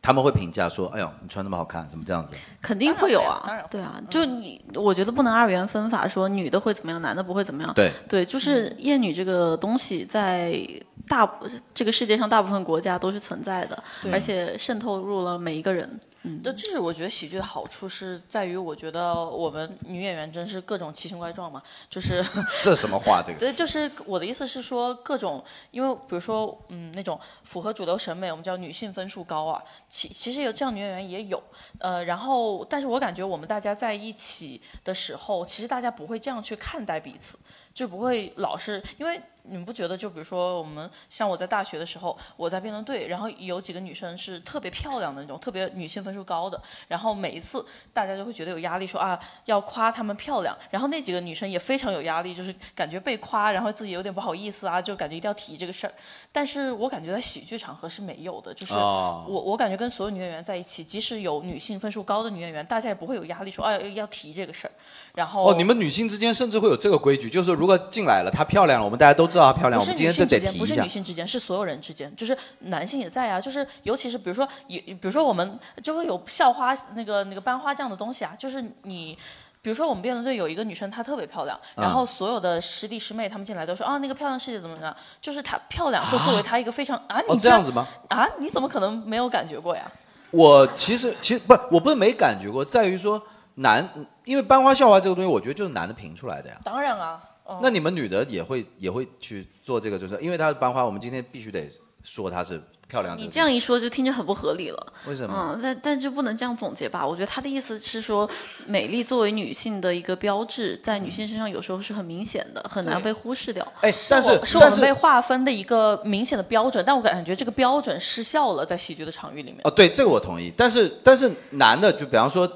[0.04, 2.34] 他们会评价说，哎呦，你穿那么好看，怎么这样子？
[2.60, 3.42] 肯定会有啊。
[3.46, 7.72] 当然会对啊，就你，我觉得不能二元分法，说女的会怎么样，男的不会怎么样。
[7.72, 10.60] 对，对，就是厌女这个东西，在
[11.08, 11.26] 大
[11.72, 15.98] 这个世界上大部分国家都是存在的，而且渗透入了每一个人。
[16.42, 22.24] 对，这是我觉得喜剧的好处是在于，我觉得我们女演员真是各种奇形怪状嘛，就是
[22.62, 23.22] 这什么话？
[23.24, 31.42] 这个对，就是我的意思是说，各种，因为比如说，嗯，那种符合主流审美，我们叫女性分数高啊，其其实有这样女演员也有，
[31.78, 37.38] 呃，然后，但是我感觉我们大家在一起的时候，其实大家不会这样去看待彼此，
[37.74, 46.58] 就不会老是因为你们不觉得，就比如说我们像我在大学的时候，我在辩论队，然后有几个女生是特别漂亮的那种，特别女性分数高的，
[46.88, 55.92] 然后每一次大家就会觉得有压力，说啊要夸她们漂亮，然后那几个女生也非常有压力，就是感觉被夸，然后自己有点不好意思啊，就感觉一定要提这个事儿。
[56.32, 64.72] 但是我感觉在喜剧场合是没有的，就是哦我我感觉跟所有女演员在一起，即使有女性分数高的女演员，大家也不会有压力说啊要要提这个事儿。
[65.14, 70.86] 然后哦，你们女性之间甚至会有这个规矩，就是说如果进来了，她漂亮了，我们大家都知道她漂亮，不是我们今天就女性之间，不是女。
[70.86, 79.16] 性之间，是所有人之间，就是男性也在啊，就是尤其是比如说有，比如说我们就会有校花那个那个班花这样的东西啊，就是你。
[79.62, 87.88] 比如说我们辩论队有一个女生，她特别漂亮，然后所有的师弟师妹他们进来都说啊，那个漂亮师姐怎么怎么样，就是她漂亮会作为她一个非常啊，哦你，然这样子吗？
[88.10, 89.90] 啊，你怎么可能没有感觉过呀？
[90.32, 93.22] 我其实其实不，我不是没感觉过，在于说
[93.54, 93.88] 男，
[94.26, 96.60] 因为班花校花这个东西，我觉得就是男的评出来的呀。
[96.62, 101.70] 当然啊，嗯、那你们女的也会也会去做这个，就是因为她是班花，我们今天必须得
[102.02, 103.22] 说她是漂亮的。
[103.22, 104.92] 你这样一说就听着很不合理了。
[105.06, 105.34] 为什么？
[105.36, 107.06] 嗯，但但就不能这样总结吧？
[107.06, 108.28] 我觉得他的意思是说，
[108.66, 113.66] 美丽作为女性的一个标志，在女性身上有时候是很明显的，很难被忽视掉。
[113.80, 119.60] 哎，但是是我们被划分的一个明显的标准，但我感觉这个标准失效了，在喜剧的场域里面。
[119.64, 120.52] 哦，对，这个我同意。
[120.56, 122.50] 但是但是男的，就比方说，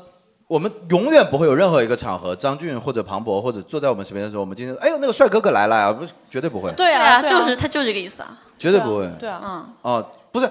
[0.48, 8.36] 我们永远不会有任何一个场合，张俊或者庞博或者坐在我们身边的时候，我们今天哎呦那个帅哥哥来了呀，不绝对不会，对啊，对就是他就这个意思啊。
[8.58, 9.06] 绝对不会。
[9.20, 10.50] 对啊，嗯，哦，不是，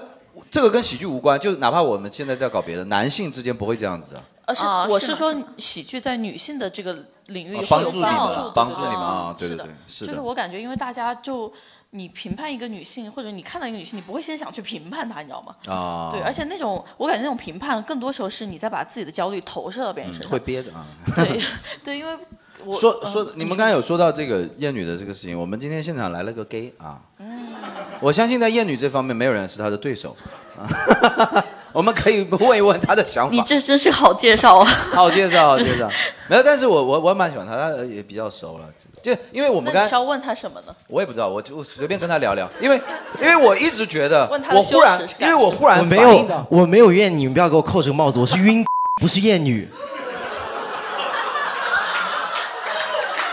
[0.50, 4.22] 这个跟喜剧无关，就是哪怕我们现在在搞别的，男性之间不会这样子的。
[4.46, 11.52] 而是哦我是说喜剧在女性的这个领域啊会有帮助你们帮助，你们啊对的对对是的就是我感觉，因为大家就
[11.90, 15.56] 你评判一个女性，或者你看到一个女性，你不会先想去评判她，你知道吗？
[15.72, 20.30] 啊，对，而且那种我感觉那种评判，更多时候是你在把自己的焦虑投射到别人身上。
[20.30, 20.86] 嗯会憋着啊。
[21.16, 21.40] 对
[21.82, 22.18] 对，因为
[22.64, 27.54] 我说嗯说，你们刚才有说到这个厌女的这个事情，我们今天现场来了个 gay 啊，嗯
[28.00, 30.16] 我相信在厌女这方面没有人是他的对手，
[30.56, 30.68] 啊，
[31.72, 33.34] 我们可以问一问他的想法。
[33.34, 34.64] 你这真是好介绍啊！
[34.92, 35.88] 好介绍，好介绍。
[36.28, 38.64] 没有，但是我我我蛮喜欢他，他也比较熟了。
[39.02, 40.74] 就因为我们刚才你是要问他什么呢？
[40.88, 42.80] 我也不知道，我就随便跟他聊聊，因为
[43.20, 48.64] 因为我一直觉得我忽然因为我忽然我没有我没有怨你，你们不要给我扣这个帽子，我是晕，
[49.00, 49.68] 不是厌女。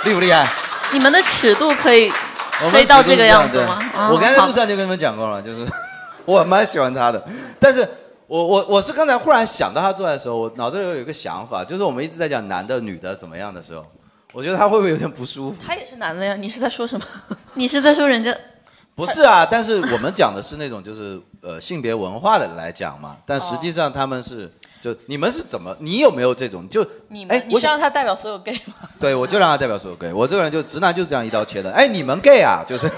[0.03, 0.47] 厉不厉害？
[0.91, 2.11] 你们的尺度可以
[2.59, 3.79] 我们可以到这个样子吗？
[3.97, 5.65] 啊我刚才好路上就跟你们讲过了，就是
[6.25, 7.27] 我蛮喜欢他的，
[7.59, 7.87] 但是
[8.27, 13.85] 我我我是刚才忽然想到他坐在的时候，我脑子里有一个想法，就是我们一直在讲男的女的怎么样的时候，
[14.33, 15.57] 我觉得他会不会有点不舒服？
[15.65, 17.05] 他也是男的呀，你是在说什么？
[17.53, 18.35] 你是在说人家
[18.95, 25.75] 不是啊，但是我们讲的是那种就是呃性别文化的来讲嘛，但实际上他们是就你们是怎么？
[25.79, 28.73] 你有没有这种就你哎我想们你是让他代表所有 gay 吗？
[28.99, 30.11] 对，我就让他代表所有 gay。
[30.11, 31.71] 我这个人就直男就是这样一刀切的。
[31.71, 32.89] 哎，你们 gay 啊，就是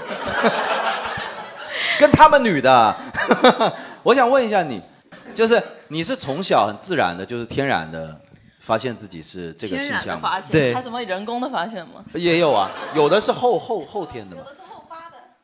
[1.98, 2.96] 跟他们女的。
[4.04, 4.80] 我想问一下你，
[5.38, 8.20] 就是你是从小很自然的，就是天然的
[8.58, 10.28] 发现自己是这个天然的性向吗？
[10.28, 12.02] 发现，对他怎么人工的发现吗？
[12.14, 14.42] 也有啊，有的是后后后天的嘛。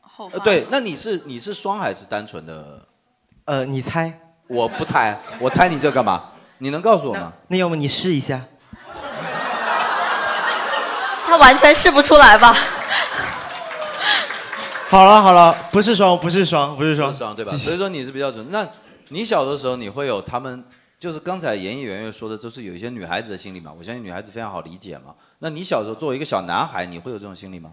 [0.02, 2.84] 后发呃，对，那你是你是双还是单纯的？
[3.44, 4.12] 呃，你猜？
[4.48, 6.24] 我不猜，我猜你这干嘛？
[6.58, 7.32] 你能告诉我吗？
[7.46, 8.40] 那要么你试一下。
[11.24, 12.52] 他完全试不出来吧？
[14.88, 17.56] 好了好了，不是双，不是双，不是双，双对吧？
[17.56, 18.44] 所以说你是比较准。
[18.50, 18.66] 那
[19.08, 20.64] 你小的时候，你会有他们，
[20.98, 23.72] 就是刚才严艺圆圆说的，都是有一些女孩子的心理嘛。
[23.76, 25.14] 我相信女孩子非常好理解嘛。
[25.38, 27.72] 那你小时候作为一个小男孩，你会有这种心理吗？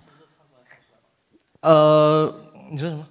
[1.61, 2.33] 呃，
[2.71, 3.07] 你说什么？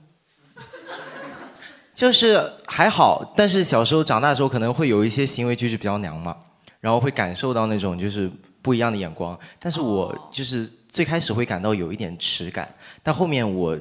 [1.94, 6.36] 就是还好，但是小时候长大之后可能会有一些行为举止比较娘嘛，
[6.80, 8.30] 然后会感受到那种就是
[8.62, 9.38] 不一样的眼光。
[9.58, 13.78] 但是我就是最开始会感到有一点耻感，但后面我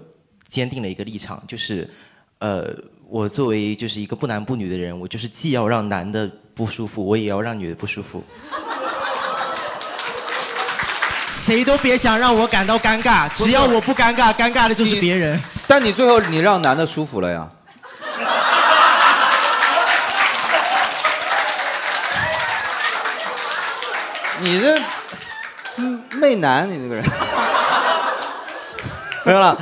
[0.49, 1.89] 坚定了一个立场，就是
[2.39, 2.75] 呃，
[3.11, 8.23] 我作为就是一个不男不女的人，我就是既要让男的不舒服，我也要让女的不舒服。
[11.27, 15.41] 谁都别想让我感到尴尬，只要我不尴尬，尴尬的就是别人。
[15.65, 17.49] 但你最后你让男的舒服了呀。
[24.39, 24.79] 你这
[25.77, 27.03] 嗯媚男，你这个人。
[29.25, 29.57] 没有了。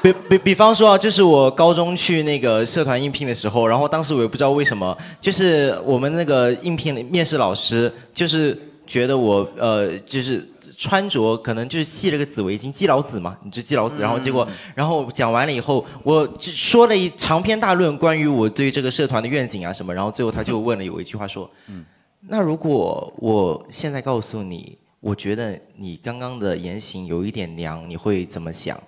[0.00, 8.56] 比比比方说啊，就是我高中去那个社团应聘的时候，然后当时我也不知道为什么，就是我们那个应聘面试老师就是
[8.86, 21.84] 觉得我呃就是穿着可能就是系了个紫围巾，基佬紫嘛，你就基佬紫，然后结果然后讲完了以后，我就说了一长篇大论关于我对这个社团的愿景啊什么，然后最后他就问了有一句话说，嗯
[22.28, 28.78] 那如果我现在告诉你，我觉得你刚刚的言行有一点娘，你会怎么想？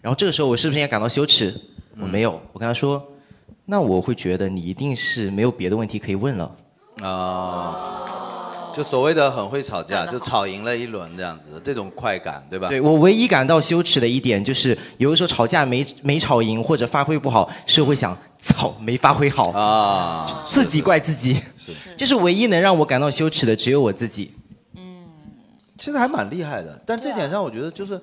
[0.00, 1.54] 然后这个时候我是不是应该感到羞耻？
[2.00, 3.02] 我没有，我跟他说，
[3.66, 6.56] 那我会觉得你一定是没有别的问题可以问了。
[7.02, 12.68] 啊，就所谓的很会吵架， 就吵赢了一轮这样子，这种快感，对吧？
[12.68, 24.32] 对我唯一感到羞耻的一点就是，有的时候吵架没没吵赢或者发挥不好，是会想操没发挥好，啊，自己怪自己，是就是唯一能让我感到羞耻的只有我自己。
[24.76, 25.06] 嗯
[25.78, 28.00] 其实还蛮厉害的，但这点上我觉得就是，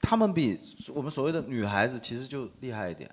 [0.00, 0.60] 他们比
[0.94, 3.10] 我们所谓的女孩子其实就厉害一点，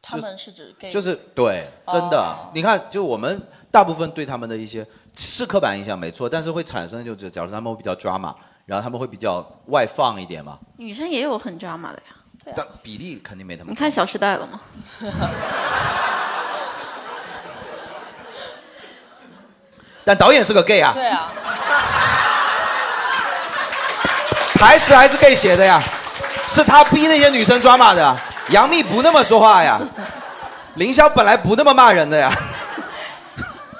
[0.00, 8.34] 他们是指 gay，就是对，真的，你看，就我们大部分对他们的一些是刻板印象没错，但是会产生就是，假如他们会比较 drama，
[8.66, 12.14] 然后他们会比较外放一点嘛，女生也有很 drama 的呀。
[12.54, 13.70] 但比例肯定没他们。
[13.72, 14.60] 你看《小时代》了吗？
[20.04, 21.30] 但导演是个 gay 啊，对啊，
[24.54, 25.82] 台词还是 gay 写的呀，
[26.48, 28.16] 是他逼那些女生抓马的。
[28.50, 29.78] 杨幂不那么说话呀，
[30.76, 32.32] 凌霄本来不那么骂人的呀。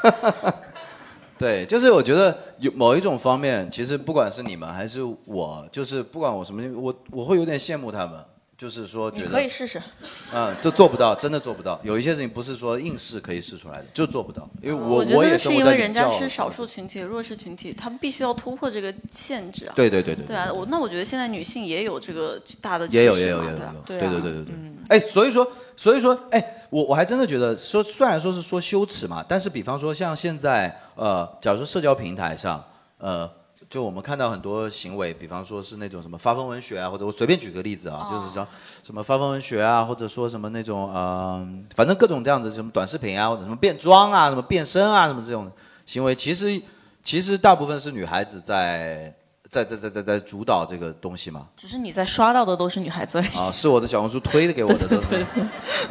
[1.38, 8.22] 对，就是我觉得有某一种方面，其实不管是你们还是我，就是不管我什么，我我会有点羡慕他们，
[8.58, 9.80] 就是说觉你得可以试试。
[10.34, 11.80] 嗯，就做不到，真的做不到。
[11.84, 14.50] 有一些事情不是说硬试可以试出来的，就做不到。
[14.60, 19.72] 因为我我也生活因为人家是少数群体、弱势群体，他们必须要突破这个限制啊。
[19.76, 24.54] 对对对对对啊，我那我觉得现在女性也有这个大的趋势也有也有也有嘛有，对啊对对对对对。
[24.88, 32.64] 哎，所以说所以说，哎，我我还真的觉得说，虽然说是说羞耻嘛，但是比方说像现在呃，假如说社交平台上，
[32.98, 33.30] 呃。
[33.70, 38.46] 就我们看到很多行为，比方说是那种什么发疯文学啊，或者我随便举个例子啊，就是说
[38.82, 45.52] 什么发疯文学啊，或者说什么那种呃，反正各种这样子，什么短视频啊，或者什么变装啊，什么变身啊，什么这种
[45.84, 46.58] 行为，其实
[47.04, 49.14] 其实大部分是女孩子在
[49.50, 51.46] 在在在在在主导这个东西嘛。
[51.54, 53.36] 只是你在刷到的都是女孩子而已。
[53.36, 54.88] 啊，是我的小红书推的给我的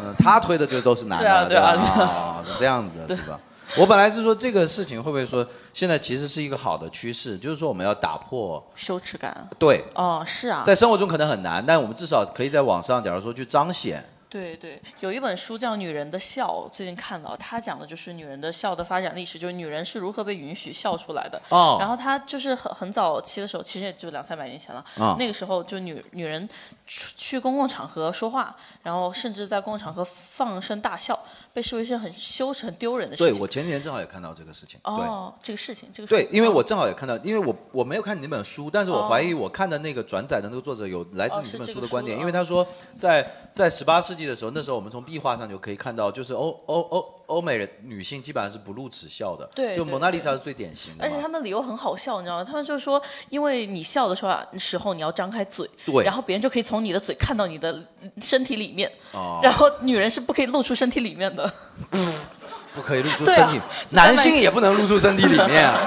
[0.01, 3.39] 嗯，他推的就都是男的，对啊吧对啊啊，是这样子的，是吧？
[3.79, 9.47] 我本来是说这个事情会不会说现在其实是一个好的趋势，就是说我们要打破羞耻感。
[9.59, 21.41] 对，哦，是啊，在生活中可能很难，但我们至少可以在网上，假如说去彰显，对对，有一本书叫《女人的笑》，最近看到，它讲的就是女人的笑的发展历史，就是女人是如何被允许笑出来的。
[21.49, 24.83] 哦然后他就是很很早期的时候，其实也就两三百年前了。
[24.99, 26.47] 啊那个时候就女女人
[26.85, 28.53] 去去公共场合说话，
[28.83, 31.17] 然后甚至在公共场合放声大笑，
[31.57, 33.33] 被视为是很羞耻、很丢人的事情。
[33.33, 34.93] 对我前几天正好也看到这个事情，对。
[34.93, 39.09] 哦，这个事情，这个对，因为我正好也看到，因为我我没有看你那本书，但是我哦。
[39.09, 51.21] 怀疑我看的那个转载的那个作者有来自哦你这本书的观点，书因为他说在在十八世纪的时候，那时候我们从壁画上就可以看到，就是欧欧欧欧美人女性基本上是不露齿笑的，就对就蒙娜丽莎是最典型的而且嘛。
[51.21, 52.43] 他们理由很好笑，你知道吗？
[52.43, 57.83] 他们就说，因为你笑的时候啊时候你要张开嘴，对然后别人就可以从你的嘴看到你的
[58.19, 61.51] 身体里面，哦然后女人是不可以露出身体里面的。
[62.73, 63.59] 不可以露出身体，
[63.89, 65.79] 男性也不能露出身体里面啊。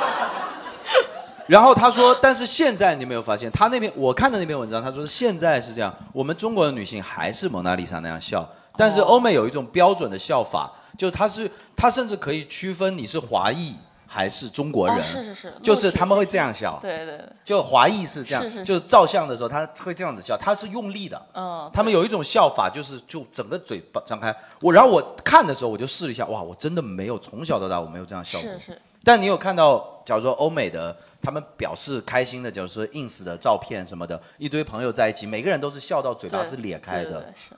[1.46, 8.44] 然后他说，但是现在你有没有发现，他那篇我看的那篇文章，他说现在是这样，我们中国的女性还是蒙娜丽莎那样笑，
[8.76, 10.68] 但是欧美有一种标准的笑法，
[10.98, 13.74] 就他是他甚至可以区分你是华裔
[14.06, 24.34] 还是中国人，哦是是是就是他们会这样笑，对对对，就华裔是这样，是是照相的时候他会这样子笑，他是用力的，嗯，他们有一种笑法，就是就整个嘴巴张开。
[24.60, 28.50] 我然后我看的时候，我就试了一下，哇，我真的没有从小到大我没有这样笑过。
[28.50, 37.10] 是是，但你有看到，假如说欧美的他们表示开心的，假如说 ins 的照片什么的，一堆朋友在一起，每个人都是笑到嘴巴是裂开的。
[37.10, 37.50] 对对对是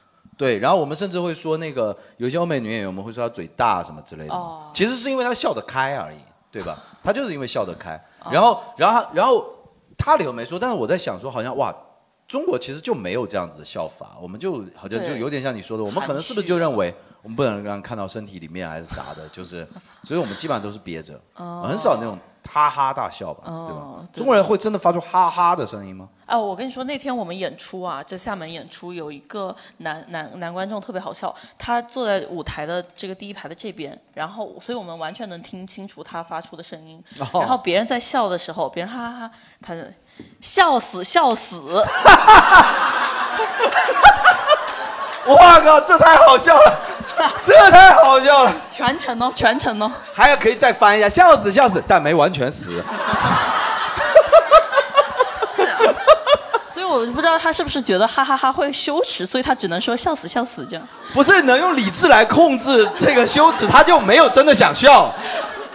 [0.42, 6.16] 对，然后我们甚至会说那个有些欧美女演员，我们会说她嘴大什么之类的，哦其实是因为她笑得开而已，
[6.50, 6.76] 对吧？
[7.04, 7.94] 她就是因为笑得开。
[8.24, 9.44] 哦然后，然后，然后
[9.96, 11.72] 她理由没说，但是我在想说，好像哇。
[12.28, 19.66] 中国其实就没有这样子的笑法，我们就好像就对有点像你说的，我们可能是不是就认为我们不能让看到身体里面还是啥的，就是，
[20.02, 22.18] 所以我们基本上都是憋着，很少那种
[22.50, 23.82] 哈哈大笑吧，对吧？
[24.12, 26.08] 中国人会真的发出哈哈的声音吗？
[26.26, 37.00] 啊，我跟你说，那天我们演出啊，在厦门演出，有一个男男男观众特别好笑，他坐在舞台的这个第一排的这边，然后，所以我们完全能听清楚他发出的声音。
[37.32, 37.40] 哦。
[37.40, 39.82] 然后别人在笑的时候，别人哈哈哈，他就
[40.40, 41.56] 笑死笑死，
[45.24, 46.80] 我 靠，这太好笑了，
[47.42, 48.52] 这太好笑了。
[48.70, 49.90] 全程哦，全程哦。
[50.12, 52.82] 还要可以再翻一下，笑死笑死，但没完全死。
[56.72, 60.88] 所以我不知道他是不是觉得哈哈哈会羞耻，所以他只能说笑死笑死这样。
[61.12, 65.14] 不是能用理智来控制这个羞耻，他就没有真的想笑，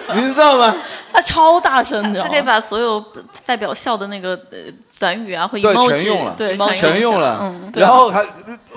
[0.16, 0.76] 你知道吗？
[1.12, 2.30] 他超大声，你知道吗？
[2.30, 3.03] 他可以把所有
[3.45, 4.58] 代表笑的那个呃
[4.99, 7.39] 短语啊或对 emoji 全用了对全用了。
[7.41, 8.24] 嗯，然后还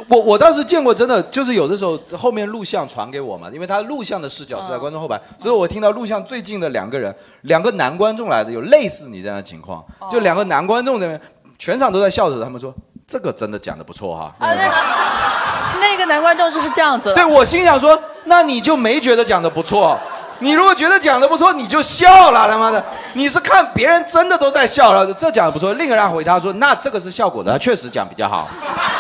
[0.08, 11.20] 我我当时见过，真的就是有的时候后面录像传给我嘛，因为他录像的视角是在观众后排，所以我听到录像最近的两个人，两个男观众来的，有类似你这样的情况，就两个男观众那边
[11.58, 12.74] 全场都在笑着，他们说
[13.06, 14.34] 这个真的讲的不错哈。
[14.38, 17.12] 啊，那那个男观众就是这样子。
[17.14, 19.98] 对我心想说，那你就没觉得讲的不错。
[20.40, 22.82] 你如果觉得讲的不错，你就笑了，他妈的！
[23.12, 25.72] 你是看别人真的都在笑了，这讲的不错。
[25.74, 28.48] 另一个人回答说，那这个是效果的，他确实讲比较好。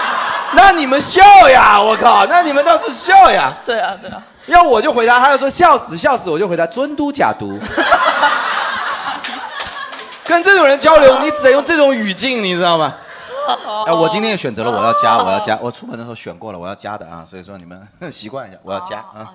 [0.52, 2.26] 那你们笑呀，我靠！
[2.26, 3.52] 那你们倒是笑呀。
[3.64, 4.22] 对啊，对啊。
[4.46, 7.58] 要我就回答，他就说笑死笑死，我就回答尊嘟假嘟。
[10.24, 12.94] 跟这种人交流，你只能用这种语境，你知道吗？
[13.86, 17.80] 哎，我今天也选择了我要加，我要加，我出门的时候选过了，我要加的啊，所以说你们
[18.12, 19.32] 习惯一下，我要加啊。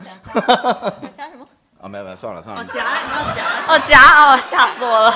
[1.87, 2.65] 没有没有，算了算了。
[2.65, 2.83] 夹，
[3.67, 5.13] 哦夹哦，吓死我了，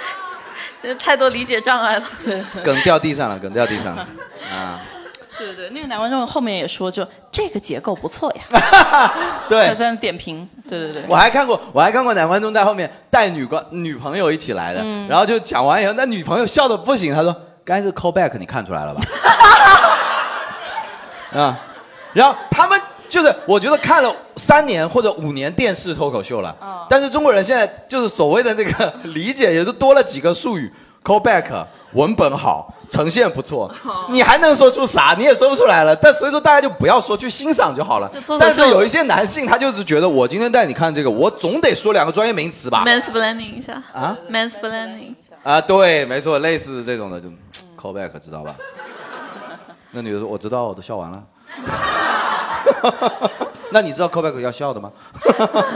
[0.82, 2.04] 这太多理解障碍了。
[2.24, 4.06] 对 梗掉地上了，梗掉地上了
[4.52, 4.80] 啊！
[5.38, 8.42] 对对对，那个男观众后面也说，就这个结构不错呀，
[9.48, 10.46] 对他，在点评。
[10.68, 11.02] 对对对。
[11.08, 17.34] 我还看过，我还看过男观众在后面带女观女朋友一起来的，然后就讲完以后，那女朋友笑的不行，他说
[17.64, 19.00] ：“刚才是 call back，你看出来了吧？”
[21.40, 21.58] 啊，
[22.12, 22.78] 然后他们
[23.10, 26.56] 就是我觉得看了三年或者五年电视脱口秀了，
[26.88, 30.72] 但是中国人现在就是所谓的这个 理解也是多了几个术语
[31.04, 32.74] ，call back 文本好。
[32.90, 33.72] 呈现不错，
[34.08, 35.14] 你还能说出啥？
[35.16, 35.94] 你也说不出来了。
[35.94, 38.36] 但所以说大家就不要说，去欣赏就好了就脱。
[38.36, 45.14] 口秀但是有一些男性，他就是觉得我今天带你看这个，我总得说两个专业名词吧？mansplaining 一下啊，mansplaining。
[45.44, 47.28] 啊，对，没错，类似这种的就
[47.80, 48.56] call back 知道吧？
[49.92, 51.22] 那女的说我知道，我都笑完了。
[53.72, 54.92] 那你知道 call back 要笑的吗？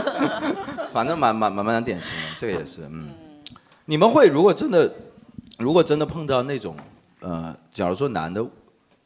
[0.92, 3.10] 反正蛮蛮蛮蛮典型的，这个也是，嗯。
[3.86, 4.92] 你们会如果真的，
[5.58, 6.76] 如果真的碰到那种，
[7.20, 8.44] 呃，假如说男的，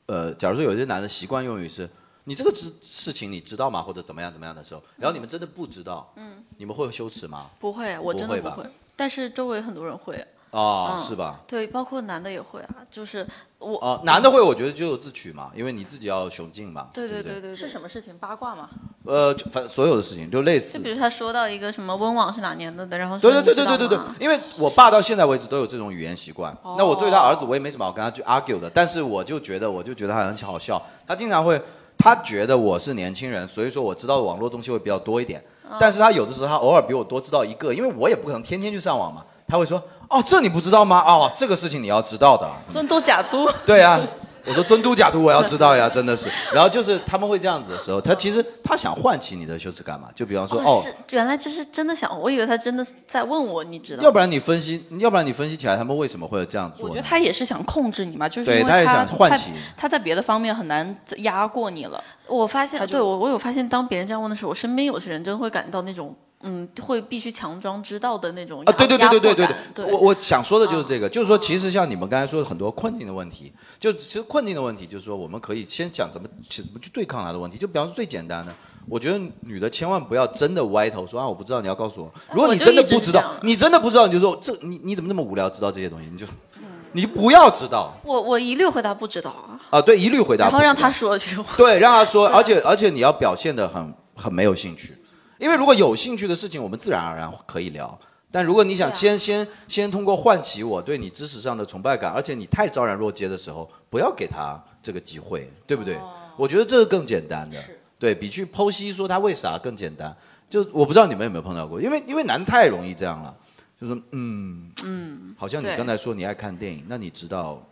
[0.07, 1.89] 呃，假如说有些男的习惯用语是，
[2.25, 3.83] 你这个事事情你知道吗？
[3.83, 7.51] 或者怎么样怎么样的时候，然后你们真的不知道，嗯，你们会羞耻吗？
[7.59, 8.71] 不会，我真不会吧的不会。
[8.95, 11.41] 但是周围很多人会，哦，嗯是吧？
[11.47, 12.75] 对，包括男的也会啊。
[12.91, 13.27] 就是
[13.59, 16.89] 我，哦，男的会，我觉得咎由自取嘛，因为你自己要雄竞嘛。
[16.93, 18.17] 对对不对对对，是什么事情？
[18.19, 18.69] 八卦嘛？
[19.05, 20.91] 呃，就反所有的事情就类似就比。
[20.91, 26.51] 如他说到一个什么温网是哪年的的，然后对对说你知道对对对对对，因为我爸到现在为止都有这种语言习惯。
[26.63, 30.81] 哦那我作为他儿子，我也没什么好跟他去 argue 的，但是我就觉得，我就觉得他很好笑。
[31.07, 31.61] 他经常会，
[31.99, 35.41] 他觉得我是年轻人，所以说我知道的网络东西会比较多一点。
[35.69, 39.23] 哦但是他有的时候他偶尔比我多知道一个，因为我也不可能天天去上网嘛。
[39.51, 41.03] 他会说：“哦，这你不知道吗？
[41.07, 43.49] 哦，这个事情你要知道的。”尊嘟假嘟。
[43.67, 44.01] 对啊，
[44.47, 46.31] 我说尊嘟假嘟我要知道呀， 真的是。
[46.53, 54.05] 然后就是他们会这样子的时候，他其实他想唤起你的羞耻感嘛，就比方说哦，是原来就是真的想，我以为他真的在问我，你知道吗？
[54.05, 56.89] 要不然你分析，要不然你分析起来他们为什么会有这样做？
[56.89, 62.03] 我觉得他也是想控制你嘛，就是因为对他也想唤他起他在别的方面很难压过你了。
[62.27, 77.59] 我发现对我我有发现，当别人这样问的时候，我身边有些人真的会感到那种，嗯，会必须强装知道的那种啊，对对对对对对对，我我想说的就是这个，就是说，其实像你们刚才说的很多困境的问题，就其实困境的问题，就是说我们可以先想怎么怎么去对抗它的问题。
[77.59, 78.55] 就比方说最简单的，
[78.89, 82.13] 我觉得女的千万不要真的歪头说啊，我不知道，你要告诉我。
[82.33, 86.25] 如果你真的不知道你真的不知道，你就说这你你怎么那么无聊，知道这些东西，你就
[86.93, 90.45] 你不要知道我我一律回答不知道啊，啊，对，一律回答。
[90.45, 91.57] 然后让他说这句话。
[91.57, 94.95] 对，让他说，而且而且你要表现的很很没有兴趣，
[95.39, 97.99] 因为如果有兴趣的事情，我们自然而然可以聊。
[98.31, 105.99] 但如果你想先、先先通过唤起我对你知识上的崇拜感，而且你太昭然若揭的时候，不要给他这个机会，对不对？
[106.37, 107.59] 我觉得这个更简单的，
[107.99, 110.15] 对比去剖析说他为啥更简单。
[110.51, 113.35] 就我不知道你们有没有碰到过，因为因为男太容易这样了，
[113.81, 117.67] 就是嗯嗯，好像你刚才说你爱看电影，那你知道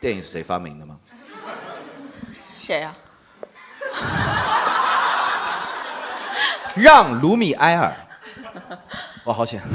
[0.00, 0.98] 电影是谁发明的吗？
[2.38, 2.94] 谁呀、
[6.80, 7.92] 让卢米埃尔。
[9.24, 9.60] 我，好险！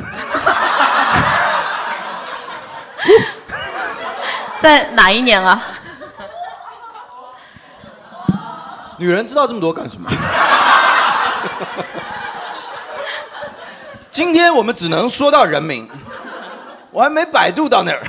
[4.62, 5.62] 在哪一年啊？
[8.98, 10.10] 女人知道这么多干什么？
[14.10, 15.90] 今天我们只能说到人名，
[16.92, 18.02] 我还没百度到那儿。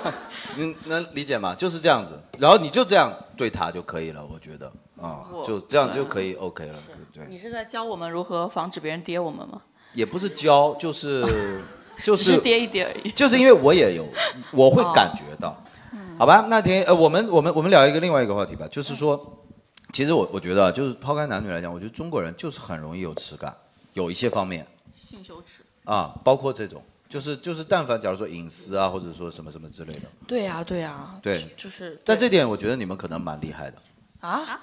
[0.56, 1.54] 你能理解吗？
[1.56, 4.70] 就是这样子，然后你就这样对他就可以了，我觉得
[5.02, 6.78] 啊、我就这样就可以 OK 了，
[7.12, 7.28] 对对。
[7.28, 9.60] 你是在教我们如何防止别人跌我们吗？
[9.94, 11.22] 也不是教，就是
[12.04, 13.10] 就只是是跌一跌而已。
[13.12, 14.06] 就是因为我也有，
[14.52, 15.60] 我会感觉到，
[16.18, 16.46] 好吧？
[16.48, 19.42] 那天呃，我们我们我们聊一个另外一个话题吧，就是说，
[19.92, 23.54] 其实我我觉得啊，就是抛开男女来讲，我觉得中国人就是很容易有耻感，
[23.94, 25.62] 有一些方面，性羞耻。
[25.84, 32.00] 啊，包括这种，就是就是，但凡假如说隐私啊，或者说什么什么之类的，对呀、对呀、对就就是。
[32.04, 33.76] 但这点我觉得你们可能蛮厉害的，
[34.22, 34.60] 啊，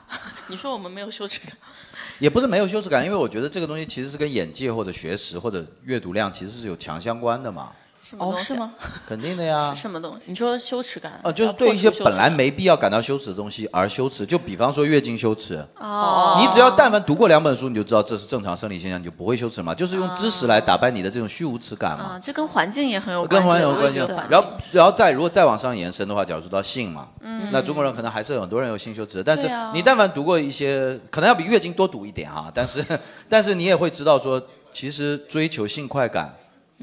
[0.47, 1.51] 你说我们没有羞耻感？
[2.18, 7.74] 也不是没有羞耻感，因为我觉得这个东西其实是跟眼界或者学识或者阅读量其实是有强相关的嘛，哦，
[8.10, 8.43] 什么东西？
[8.45, 8.74] 是吗？
[9.07, 9.82] 肯定的呀是。
[9.82, 10.24] 什么东西？
[10.32, 11.20] 你说羞耻感？
[11.24, 19.76] 呃，就是对一些本来没必要感到羞耻的东西而羞耻，就比方说月经羞耻，哦，你只要但凡读过两本书，你就知道这是正常生理现象，你就不会羞耻嘛。
[19.76, 23.66] 就是用知识来打败你的这种虚无耻感嘛，啊，这跟环境也很有跟关系。
[23.66, 24.28] 环境有关系觉得。
[24.28, 29.24] 然后，然后再如果再往上延伸的话，假如说到性嘛，嗯那中国人可能还是有很多人有性羞耻。
[29.24, 32.84] 但是对啊你但凡读过一些，可能要比月经多读一点哈，但是
[33.30, 34.41] 但是你也会知道说，
[34.74, 36.34] 其实追求性快感。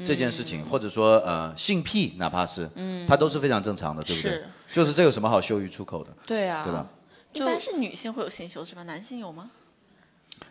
[0.04, 4.48] 这件事情，或者说呃性癖，哪怕是，嗯它都是非常正常的，对不对是？
[4.72, 6.86] 就是这有什么好羞于出口的，对啊、对吧？
[7.32, 8.82] 一般是女性会有性羞耻吧？
[8.82, 9.50] 男性有吗？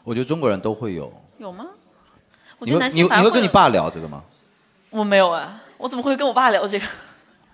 [0.03, 1.11] 我觉得中国人都会有。
[1.37, 1.65] 有吗？
[2.59, 3.47] 我你你觉得男性反而你会跟你？
[3.47, 4.23] 爸聊这个吗？
[4.89, 6.85] 我没有啊，我怎么会跟我爸聊这个？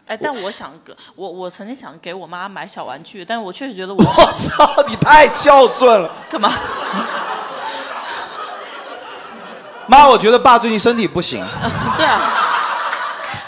[0.08, 6.14] 哎，但我想给我我曾经想给我妈买小玩具，但是我确实觉得我我操，你太孝顺了！
[6.30, 6.50] 干嘛？
[9.92, 11.46] 妈，我觉得爸最近身体不行，
[11.98, 12.18] 对啊，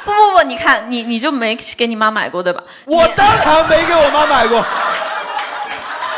[0.04, 2.62] 不不不，你看你你就没给你妈买过对吧？
[2.84, 4.62] 我当然没给我妈买过。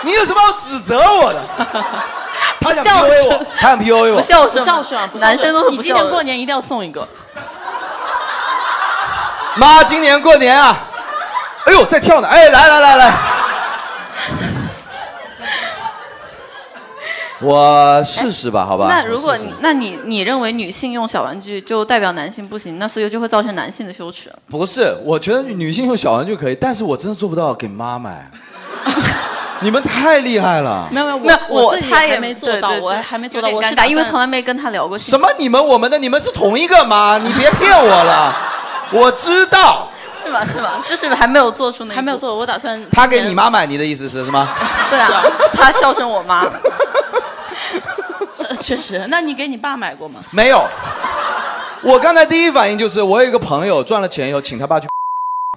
[0.02, 1.40] 你有什么要指责我的？
[2.60, 4.16] 他想 PUA 我，他想 PUA 我。
[4.16, 7.08] 不孝不顺吗，孝顺啊，不孝顺男生都是你今年不孝顺过年一定要送一个。
[9.58, 10.76] 妈，今年过年啊，
[11.68, 12.28] 哎呦，在跳呢！
[12.28, 13.14] 哎，来来来来，
[17.42, 18.88] 我试试吧，好吧？
[18.90, 24.32] 那如果试试你那你你认为女性用小玩具就代表男性不行，那所以就会造成男性的羞耻。
[24.50, 28.30] 不是，我觉得女性用小玩具可以，但是我真的做不到给妈买。
[29.62, 30.88] 你们太厉害了！
[30.92, 33.48] 没有没有，没有，我自己他也还没做到，我还没做到。
[33.50, 35.00] 我是打因为从来没跟他聊过。
[35.00, 37.18] 什么你们我们的，你们是同一个吗？
[37.18, 38.36] 你别骗我了，
[38.92, 39.90] 我知道。
[40.14, 40.46] 是吗？
[40.46, 40.84] 是吗？
[40.88, 42.18] 就是还没有做出那还没有。
[42.18, 44.48] 做，我打算他给你妈买，你的意思是是吗？
[44.90, 45.24] 对啊，
[45.54, 46.46] 他孝顺我妈。
[48.56, 49.06] 呃 确实。
[49.10, 50.22] 那你给你爸买过吗？
[50.32, 50.66] 没有。
[51.84, 54.88] 我刚才第一反应就是，我有一个朋友赚了钱以后，请他爸去，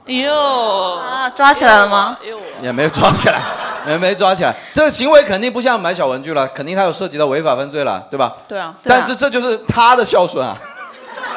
[0.07, 2.19] 哎呦，啊，抓起来了吗？
[2.23, 3.41] 哎呦，也没有抓起来，
[3.89, 4.55] 也没抓起来。
[4.75, 8.37] 这个行为肯定不像买小文具了，肯定他有涉及到违法犯罪了，对吧？
[8.47, 10.55] 对啊，但是这就是他的孝顺啊，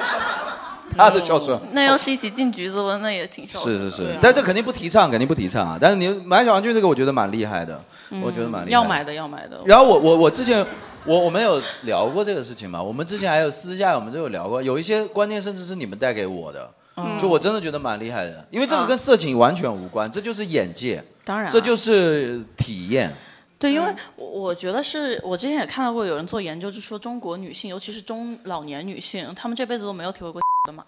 [0.98, 1.58] 他的孝顺。
[1.72, 3.60] 那要是一起进局子了，那也挺受。
[3.60, 5.78] 是是是但这肯定不提倡，肯定不提倡啊。
[5.80, 7.82] 但是你买小玩具这个，我觉得蛮厉害的，
[8.22, 8.72] 我觉得蛮厉害。
[8.72, 9.58] 要买的要买的。
[9.66, 10.66] 然后我我我之前
[11.04, 12.82] 我我们有聊过这个事情嘛？
[12.82, 23.12] 我们之前还有私下我们都有聊过，有一些观念甚至是你们带给我的，嗯就我真的觉得蛮厉害的，因为这个跟色情完全无关，这就是眼界，当然啊，这就是体验。
[23.58, 30.84] 对，因为我我觉得是我之前也看到过有人做研究，就说中国女性，尤其是中老年女性，她们这辈子都没有体会过的嘛。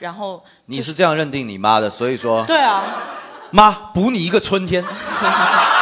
[0.00, 2.82] 然后你是这样认定你妈的，所以说对啊，
[3.52, 4.84] 妈补你一个春天。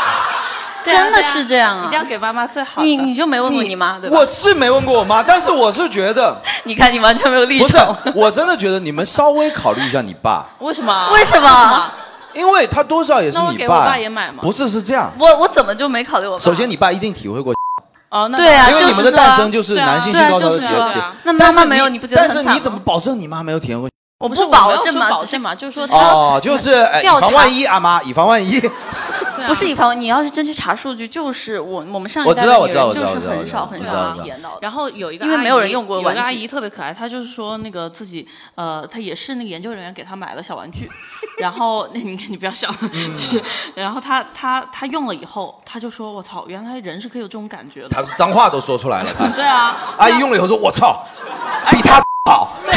[0.90, 2.86] 真的是这样啊一定要给妈妈最好的。
[2.86, 4.18] 你你就没问过你妈对吧？
[4.18, 11.08] 我是没问过我妈，但是我是觉得 你看你完全没有立不是场。，我真的觉得你们稍微考虑一下你爸，为什么？
[11.12, 11.90] 为什么？
[12.32, 16.44] 因为他多少也是你那我给我爸也买嘛不是是这样，我我怎么就没考虑我爸？
[16.44, 17.52] 首先你爸一定体会过。
[18.10, 21.12] 哦，那对啊因为你们的诞生就是男性性高潮的结结对啊就是啊。
[21.24, 23.88] 那妈妈没有你不觉得但是很惨吗你怎么保证你妈没有体验过？
[24.18, 28.60] 我不是不保证嘛，保证嘛，就是说他哦，就是哎以防万一，阿妈以防万一。
[29.46, 34.58] 不是以防你要是真去查数据，就是我我们上一我知道我代的女知道我知道人就是很少很少体验到。
[34.60, 40.90] 然后有一个阿姨因为没有人用过有个阿姨特别可爱，她就是说那个自己呃，她也是那个研究人员给她买了小玩具，
[41.38, 42.68] 然后那你你不要笑，
[43.74, 47.88] 然后她她她用了以后，她就说我操，原来人是可以有这种感觉的。
[47.88, 51.04] 他脏话都说出来了，他 对啊，阿姨用了以后说：“我操，
[51.70, 52.56] 比他好。
[52.64, 52.72] 对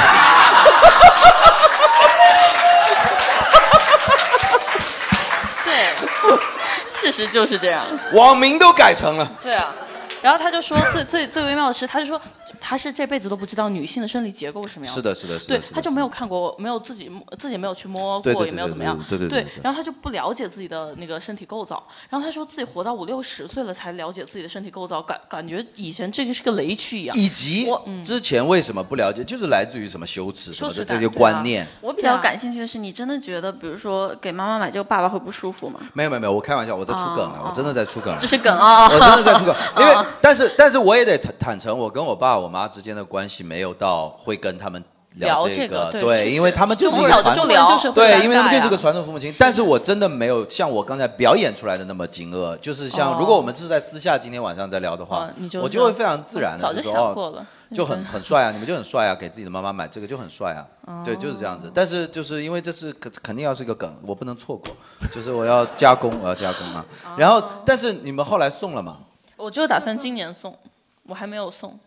[6.94, 9.30] 事实就是这样。”网名都改成了。
[9.42, 9.74] 对啊。
[10.22, 12.20] 然后他就说最最最微妙的是，他就说
[12.66, 15.58] 她是这辈子都不知道女性的生理结构是什么样是的，是的，是的。
[15.58, 18.98] 对他就没有看过，没有自己自己没有去摸过，也没有怎么样。
[19.10, 27.18] 对对对然后他就不了解自己的那个身体构造，然后他说自己活到五六十岁了才了解自己的身体构造，感感觉以前这个是个雷区一样。
[27.18, 27.68] 以及
[28.02, 31.68] 之前为什么不了解，就是来自于什么羞耻什么的这些观念。
[31.82, 35.82] 我比较感兴趣的是，你真的觉得，比如说给妈妈买这个，爸爸会不舒服吗？
[35.92, 38.28] 没有没有没有，我开玩笑，我在出梗了，哦我真的在出梗了这。
[38.28, 38.86] 是梗啊！
[38.86, 44.84] 我真的在出梗，因为哦但是但是我也得坦坦诚，我跟我爸我妈之间的关系没有到会跟他们
[45.16, 47.48] 聊这这个对对，因为他们就是一个传统
[47.94, 55.28] 对，因为他们就是个传统父母亲，但是我真的没有像我刚才表演出来的那么惊愕，就是像哦如果我们是在私下今天晚上再聊的话
[55.62, 57.46] 我就会非常自然的早就说哦想过了。
[57.74, 61.72] 就很很帅啊，你们就很帅啊，给自己的妈妈买这个就很帅啊，哦对，就是这样子。
[61.74, 64.76] 但是就是因为这是肯肯定要是一个梗，我不能错过，
[65.12, 66.86] 就是我要加工，我要加工啊。
[67.04, 68.98] 哦然后，但是你们后来送了吗？
[69.38, 70.56] 我就打算今年送，
[71.08, 71.80] 我还没有送。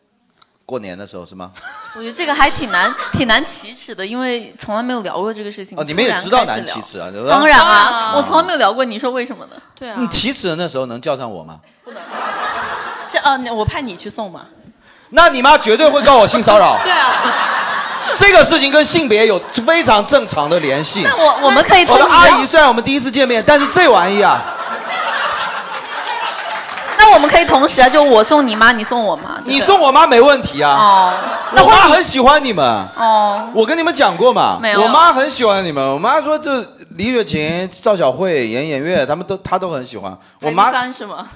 [0.67, 1.51] 过年的时候是吗？
[1.95, 5.79] 我觉得这个还挺难， 挺难启齿的，因为从来没有聊过这个事情。
[5.79, 7.31] 哦，你们也知道难启齿啊，对吧？
[7.31, 9.53] 当然当然啊，啊我从来没有聊过，你说为什么呢？
[9.79, 11.61] 对啊你，启齿的那时候能叫上我吗？
[13.09, 14.47] 是啊，呃我派你去送嘛。
[15.11, 16.77] 那你妈绝对会告我性骚扰。
[16.83, 17.23] 对啊，
[18.17, 21.03] 这个事情跟性别有非常正常的联系。
[21.05, 24.43] 那我我们可以我的阿姨虽然我们第一次见面，但是这玩意啊，
[27.07, 29.41] 那我们可以同时啊，就我送你妈，你送我妈。
[29.45, 30.73] 你送我妈没问题啊。
[30.73, 31.13] 哦，
[31.55, 32.65] 那我妈会很喜欢你们。
[32.97, 35.95] 哦，我跟你们讲过嘛，没有我妈很喜欢你们。
[35.95, 36.61] 我妈说，这
[36.97, 40.19] 李雪琴、赵小慧、严严月，他们都她都很喜欢。
[40.41, 41.29] 我妈三是吗？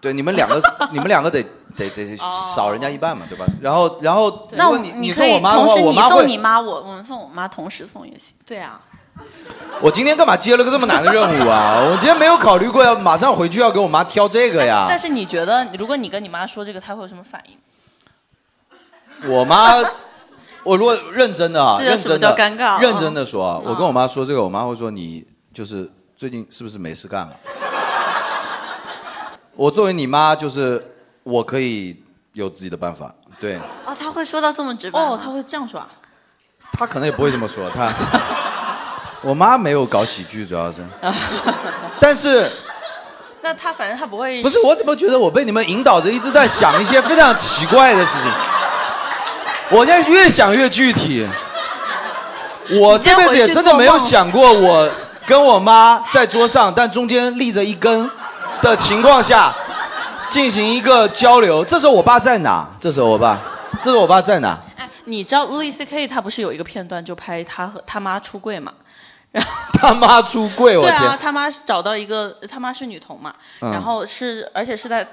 [0.00, 0.60] 对你们两个，
[0.90, 1.40] 你们两个得
[1.76, 3.46] 得得哦少人家一半嘛，对吧？
[3.60, 6.18] 然后然后那我你你可以送我妈的话，同时你我妈会。
[6.18, 8.34] 送你妈，我我们送我妈同时送也行。
[8.44, 8.80] 对啊，
[9.80, 11.80] 我今天干嘛接了个这么难的任务啊？
[11.90, 14.86] 我今天没有考虑过要马上回去要给我妈挑这个呀。
[14.88, 17.56] 但是你觉得，如果你跟你妈说这个，她会有什么反应？
[19.30, 19.76] 我妈，
[20.62, 27.36] 我如果认真的啊， 认真的尴尬啊认真的说啊，我跟我妈说这个，我妈会说你就是最近是不是没事干了？
[29.54, 30.82] 我作为你妈，就是
[31.22, 32.02] 我可以
[32.32, 33.14] 有自己的办法。
[33.38, 35.88] 对，哦，他会说到这么直白吗哦，她会这样说啊？
[36.72, 37.92] 她可能也不会这么说，她。
[39.22, 40.84] 我妈没有搞喜剧，主要是，
[42.00, 42.50] 但是
[43.42, 48.30] 那她反正她不会不是我怎么觉得我被你们引导着一直在想一些非常奇怪的事情？
[49.70, 51.26] 我现在越想越具体。
[52.80, 54.88] 我这辈子也真的没有想过，我
[55.26, 58.08] 跟我妈在桌上，但中间立着一根
[58.62, 59.52] 的情况下
[60.30, 61.64] 进行一个交流。
[61.64, 62.64] 这时候我爸在哪？
[62.78, 63.36] 这时候我爸，
[63.82, 64.56] 这时候我爸在哪？
[64.76, 68.72] 哎，你知道 Louis C K 他不是有一个片段就拍他和他妈出柜嘛？
[69.32, 71.18] 然 后他妈出柜，我对啊，天！
[71.20, 75.06] 他妈是找到一个，他妈是女童嘛，嗯然后是而且是在。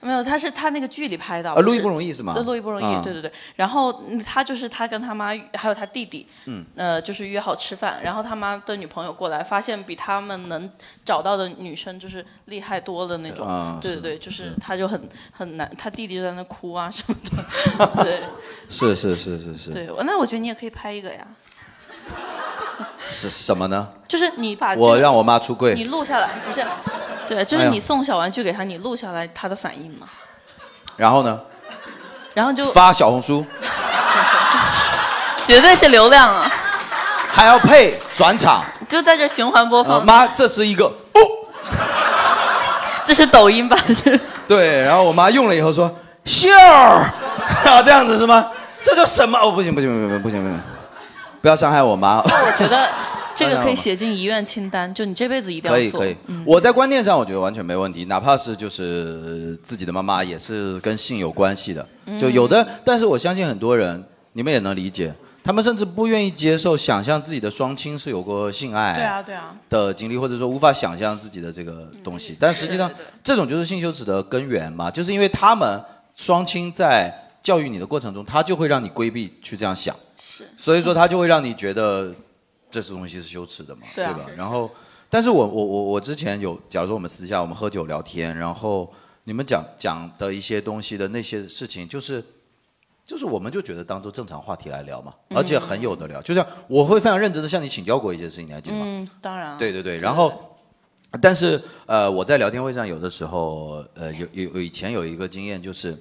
[0.00, 1.50] 没有，他是他那个剧里拍的。
[1.50, 3.32] 啊路易不容易是吗对，路易不容易，啊对对对。
[3.56, 10.70] 然后嗯他就是他跟他妈还有他弟弟，嗯呃，就是约好吃饭，然后他妈的女朋友过来，发现比他们能
[11.04, 13.76] 找到的女生就是厉害多了那种。
[13.82, 17.86] 对对对，就是他就很很难，他弟弟就在那哭啊什么的。
[18.04, 18.22] 对
[18.68, 21.26] 是是是是是，对，那我觉得你也可以拍一个呀，
[23.10, 23.88] 是什么呢？
[24.06, 26.64] 就是你把这个我让我妈出柜你录下来，不是？
[27.26, 30.06] 对，就是你送小玩具给她，你录下来她的反应嘛，
[30.96, 31.38] 然后呢？
[32.34, 33.44] 然后就发小红书，
[35.44, 36.50] 绝对是流量啊！
[37.32, 38.64] 还要配转场。
[38.88, 40.06] 就在这循环播呃放。
[40.06, 41.20] 妈，这是一个哦
[43.04, 43.78] 这是抖音版，
[44.46, 45.94] 对，然后我妈用了以后说
[46.24, 47.12] 秀儿，
[47.66, 48.50] 啊这样子是吗？
[48.80, 49.38] 这叫什么？
[49.38, 50.77] 哦不行不行不行不行不行，不
[51.46, 52.18] 要伤害我妈。
[52.18, 52.88] 我觉得
[53.34, 56.00] 这个可以写进遗愿清单， 就你这辈子一定要做。
[56.00, 61.86] 可以可以，我在观念上我觉得完全没问题，哪怕是就是自己的妈妈也是跟性有关系的，
[62.18, 65.14] 就有的，但是我相信很多人你们也能理解，
[65.44, 72.36] 他们甚至不愿意接受想象自己的双亲是有过性爱，对啊对啊，的经历，或者说无法想象自己的这个东西。
[72.40, 72.90] 但实际上，
[73.22, 75.80] 这种就是性羞耻的根源嘛，就是因为他们
[76.16, 82.14] 双亲在教育你的过程中，他就会让你规避去这样想，是，所以说他就会让你觉得
[82.70, 84.26] 这些东西是羞耻的嘛，对啊吧？
[84.36, 84.70] 然后，
[85.08, 88.92] 但是我我我我之前有，假如说我们私下我们喝酒聊天，然后
[89.24, 92.24] 你们讲讲的一些东西的那些事情，就是。
[93.08, 96.20] 就是我们就觉得当做正常话题来聊嘛，而且很有的聊。
[96.20, 98.82] 就像我会非常认真的向你请教过一些事情，你还记得吗？
[98.86, 99.56] 嗯，当然啊。
[99.58, 100.30] 对对对，然后，
[101.22, 105.96] 但是呃，我在聊天会上有的时候，呃，有有有以前有一个经验就是，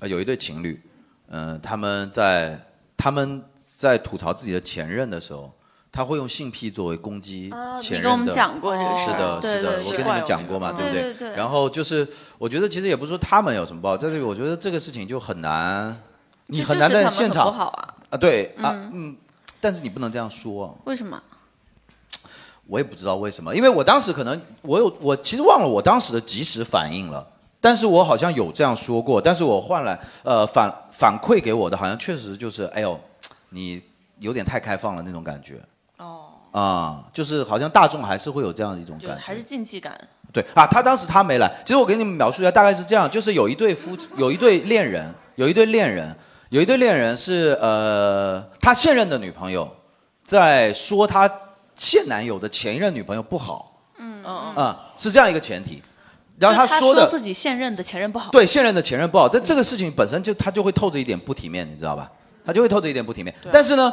[0.00, 0.80] 呃，有一对情侣，
[1.28, 2.58] 嗯、他们在
[2.96, 3.42] 他们
[3.76, 5.50] 在吐槽自己的前任的时候，
[5.90, 8.08] 他会用性癖作为攻击啊前任的。
[8.08, 15.98] 你跟我们讲过这个事是的，是的，我跟你们讲过嘛，对不对对然后就是，我觉得其实也不是说他们有什么不好，但是我觉得这个事情就很难，
[16.46, 17.94] 你很难在现场不好啊。
[18.10, 19.16] 啊，对啊，嗯，
[19.60, 20.76] 但是你不能这样说。
[20.84, 21.20] 为什么？
[22.66, 27.26] 我也不知道为什么，因为我当时可能我有我其实忘了我当时的及时反应了，
[27.60, 32.98] 但是我好像有这样说过，但是我换来呃反反馈给我的好像确实就是哎呦，
[33.50, 33.82] 你
[34.18, 35.60] 有点太开放了那种感觉
[35.96, 39.22] 哦，啊、就是好像大众还是会有这样的一种感觉。
[39.22, 39.98] 还是禁忌感。
[40.32, 41.50] 对啊，他当时他没来。
[41.64, 46.14] 其实我给你们描述一下，大概是这样：就是有一对夫，有一对恋人，有一对恋人，
[46.50, 49.68] 有一对恋人是呃，他现任的女朋友
[50.24, 51.30] 在说他
[51.74, 53.72] 现男友的前一任女朋友不好。
[53.98, 55.82] 嗯嗯啊、是这样一个前提。
[56.38, 58.30] 然后就他说的自己现任的前任不好。
[58.30, 62.10] 对现任的前任不好，但这个事情本身就他就会透着一点不体面，你知道吧？
[62.44, 63.34] 他就会透着一点不体面。
[63.50, 63.92] 但是呢，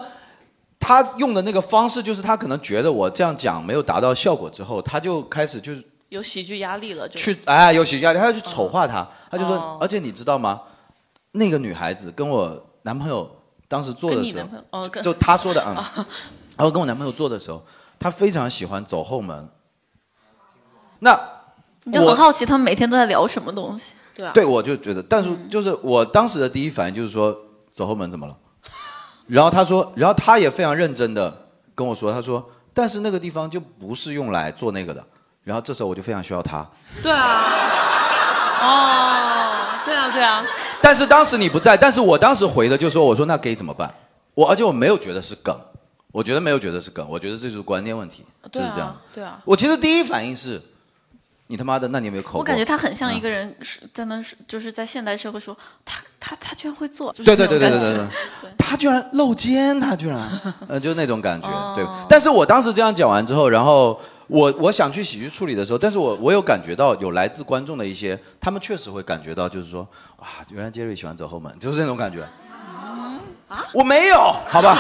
[0.80, 10.62] 他用的那个方式就是他可能觉得我这样讲没有达到效果之后，他就开始就是有喜剧压力了，就去哎有喜剧压力，他要去丑化他，他就说，哦而且你知道吗？
[11.32, 13.28] 那个女孩子跟我男朋友
[13.68, 15.74] 当时做的时候就他说的嗯，
[16.56, 17.66] 然后跟我男朋友做的时候，
[17.98, 19.50] 他非常喜欢走后门。
[21.00, 21.20] 那
[21.86, 23.96] 你就很好奇他们每天都在聊什么东西。
[24.16, 27.36] 对啊，对，我就觉得，但是就是我当时的第一反应就是说，
[27.74, 28.36] 走后门怎么了？
[29.28, 35.04] 然后他说，然后他也非常认真的跟我说，他说，但是那个地方就不是用来做那个的。
[35.44, 36.66] 然后这时候我就非常需要他，
[37.02, 37.44] 对啊，
[38.62, 40.46] 哦，对啊，对啊，
[40.82, 43.94] 但是当时你不在，但是我当时回的就说，我说那给怎么办？
[44.36, 45.54] 我而且我没有觉得是梗，
[46.14, 50.62] 我觉得没有觉得是梗，我觉得这就是观念问题，就是这样啊。，对啊，我其实第一反应是，
[51.54, 52.40] 你他妈的，那你有没有口过？
[52.40, 58.08] 我感觉他很嗯像一个人是在那是就是在现代社会说他他他居然会做，就是对对对对对
[58.58, 60.20] 他居然露肩，他居然，
[60.68, 61.86] 呃，就是那种感觉，哦对。
[62.10, 69.88] 但是我当时这样讲完之后，然后我我想去喜剧处理的时候，但是我我有感觉到有来自观众的一些，他们确实会感觉到，就是说，
[70.18, 72.28] 哇，原来杰瑞喜欢走后门，就是那种感觉。
[73.72, 74.76] 我没有，好吧，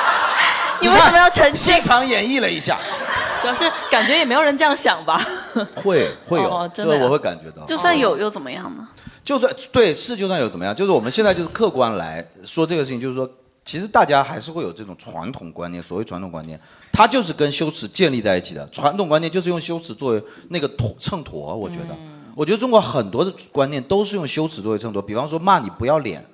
[0.80, 1.74] 你为什么要澄清？
[1.74, 2.78] 现场演绎了一下，
[3.42, 5.20] 主要是感觉也没有人这样想吧。
[5.76, 7.64] 会会有，哦真的呀这个我会感觉到。
[7.66, 8.86] 就算有又怎么样呢？
[9.24, 13.28] 就算对是，就算有怎么样，就是我们现在就是客观来说这个事情，就是说，
[13.62, 15.82] 其实大家还是会有这种传统观念。
[15.82, 16.58] 所谓传统观念，
[16.90, 18.66] 它就是跟羞耻建立在一起的。
[18.70, 21.94] 传统观念就是用羞耻作为那个砣秤砣，我觉得，
[22.34, 25.02] 我觉得中国很多的观念都是用羞耻作为秤砣。
[25.02, 26.24] 比方说骂你不要脸，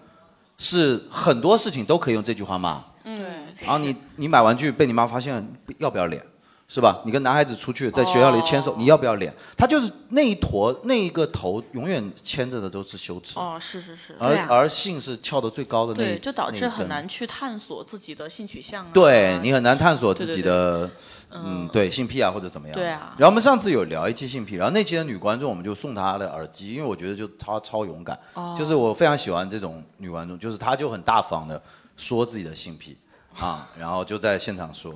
[0.59, 2.81] 是很多事情都可以用这句话骂。
[3.03, 3.18] 嗯，
[3.61, 5.45] 然后你你买玩具被你妈发现了，
[5.79, 6.22] 要不要脸？
[6.67, 7.03] 是吧？
[7.05, 9.33] 你跟男孩子出去在学校里牵手，你要不要脸？
[9.57, 14.47] 他就是那一坨那一个头，永远牵着的都是羞耻，哦，是是是，而、对啊。
[14.49, 18.91] 而性是翘得最高的那一对，就导致很难去探索自己的性取向啊。
[18.95, 20.91] 对你很难探索自己的，
[21.31, 22.75] 嗯，对性癖啊或者怎么样。
[22.75, 23.15] 对啊。
[23.19, 28.57] 然后我们上次有聊一期性癖，然后那期的女观众我们就送她的耳机，因为我觉得就她超勇敢，哦。
[28.59, 31.61] 就是我非常喜欢这种女观众，就是她就很大方的
[31.97, 32.97] 说自己的性癖
[33.39, 34.95] 啊，然后就在现场说，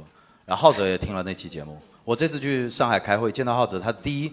[0.49, 1.78] 然后浩哲也听了那期节目。
[2.05, 4.32] 我这次去上海开会见到浩哲，他第一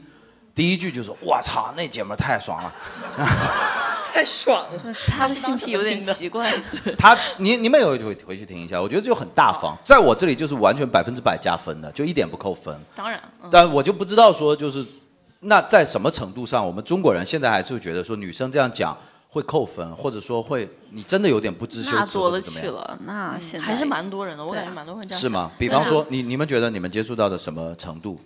[0.56, 2.74] 第一句就是：“我操，那姐们儿太爽了。
[4.16, 4.96] ”太爽了。
[5.08, 6.50] 他的性癖有点奇怪。
[6.98, 12.74] 他，你你们有回回去听一下，我觉得就很大方，在我这里就是完全百分之百加分的，就一点不扣分。
[12.96, 14.86] 当然，嗯但我就不知道说就是，
[15.42, 18.98] 那在什么程度上，我们中国人现在还是会觉得说女生这样讲
[19.36, 25.52] 会扣分，或者说会你真的有点不知羞耻那多了或者怎么样，去了，那现在还是蛮多人的，我感觉蛮多人这样是吗？
[25.60, 28.18] 比方说，你你们觉得你们接触到的什么程度，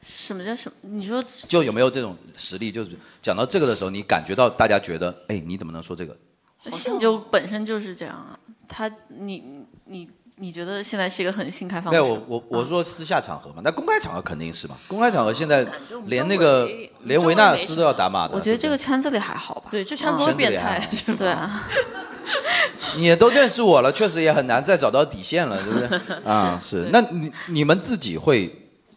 [0.00, 0.74] 什么叫什么？
[0.80, 2.72] 你说就有没有这种实力？
[2.72, 6.16] 就是讲到这个的时候，你感觉到大家觉得，哎，你怎么能说这个？
[6.70, 8.32] 性就本身就是这样啊，
[8.66, 14.74] 他你你你觉得现在是一个很性开放没有，我我我说私下场合嘛，那公开场合肯定是嘛。
[14.88, 15.66] 公开场合现在
[16.06, 16.66] 连那个
[17.04, 18.34] 连维纳斯都要打码的。
[18.34, 19.68] 我觉得这个圈子里还好吧？
[19.70, 20.86] 对，这圈子都是变态。
[21.16, 21.64] 对啊，
[22.96, 26.18] 你也都认识我了，确实也很难再找到底线了，对不对？
[26.24, 26.88] 啊，是。
[26.92, 28.54] 那你你们自己会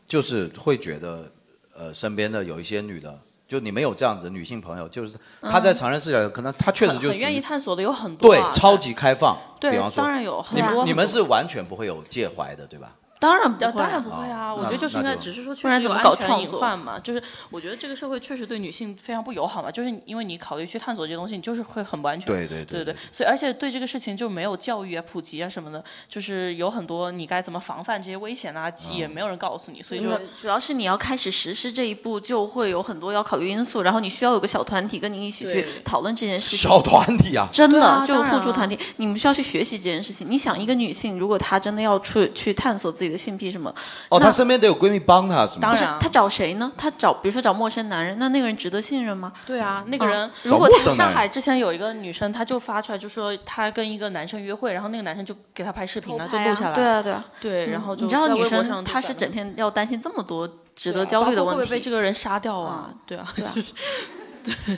[0.08, 1.30] 就是会觉得，
[1.78, 9.38] 呃，身边的有一些女的，就你们有这样子女性朋友，就是她在常人视角，可能她确实就很愿意探索的有很多啊，对超级开放。
[9.60, 12.92] 对比方，说当然有很你多你们是完全不会有介怀的，对吧？
[13.20, 17.00] 当然不当会啊，当然不会啊，我觉得就是应该，只是说确不然实有怎么搞安全创作隐患嘛。
[17.00, 22.28] 就是我觉得这个社会确实对女性非常不友好嘛，就是因为你考虑去探索这些东西，你就是会很不安全。
[22.28, 36.60] 对对对对对所以而且对这个事情就没有教育啊、普及啊什么的，就是有很多你该怎么防范这些危险啊，也没有人告诉你，所以就呃主要是你要开始实施这一步，就会有很多要考虑因素，然后你需要有个小团体跟你一起去讨论这件事情。
[36.60, 40.30] 小团体啊，真的、啊就互助团体，你们需要去学习这件事情。
[40.30, 43.74] 你想，一个女性如果她真的要去去探索自己的性癖什么，
[44.10, 45.62] 哦，她身边得有闺蜜帮她，是吗？
[45.62, 46.72] 当然啊她找谁呢？
[46.78, 49.32] 她找比如说找陌生男人，那那个人值得信任吗？
[49.46, 56.76] 对啊，那个嗯人如果他上海之前有一个女生，她就发出来就说她跟一个男生约会，然后那个男生就给她拍视频啊，就录下来。
[56.76, 57.26] 对啊，对啊。
[57.40, 61.60] 对，然后就你知道女在微博生她是整天要担心这么多值得焦虑的问题。
[61.60, 62.90] 会不会被这个人杀掉啊？
[63.06, 63.54] 对啊，对啊，
[64.44, 64.78] 对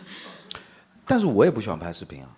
[1.06, 2.30] 但是我也不喜欢拍视频啊。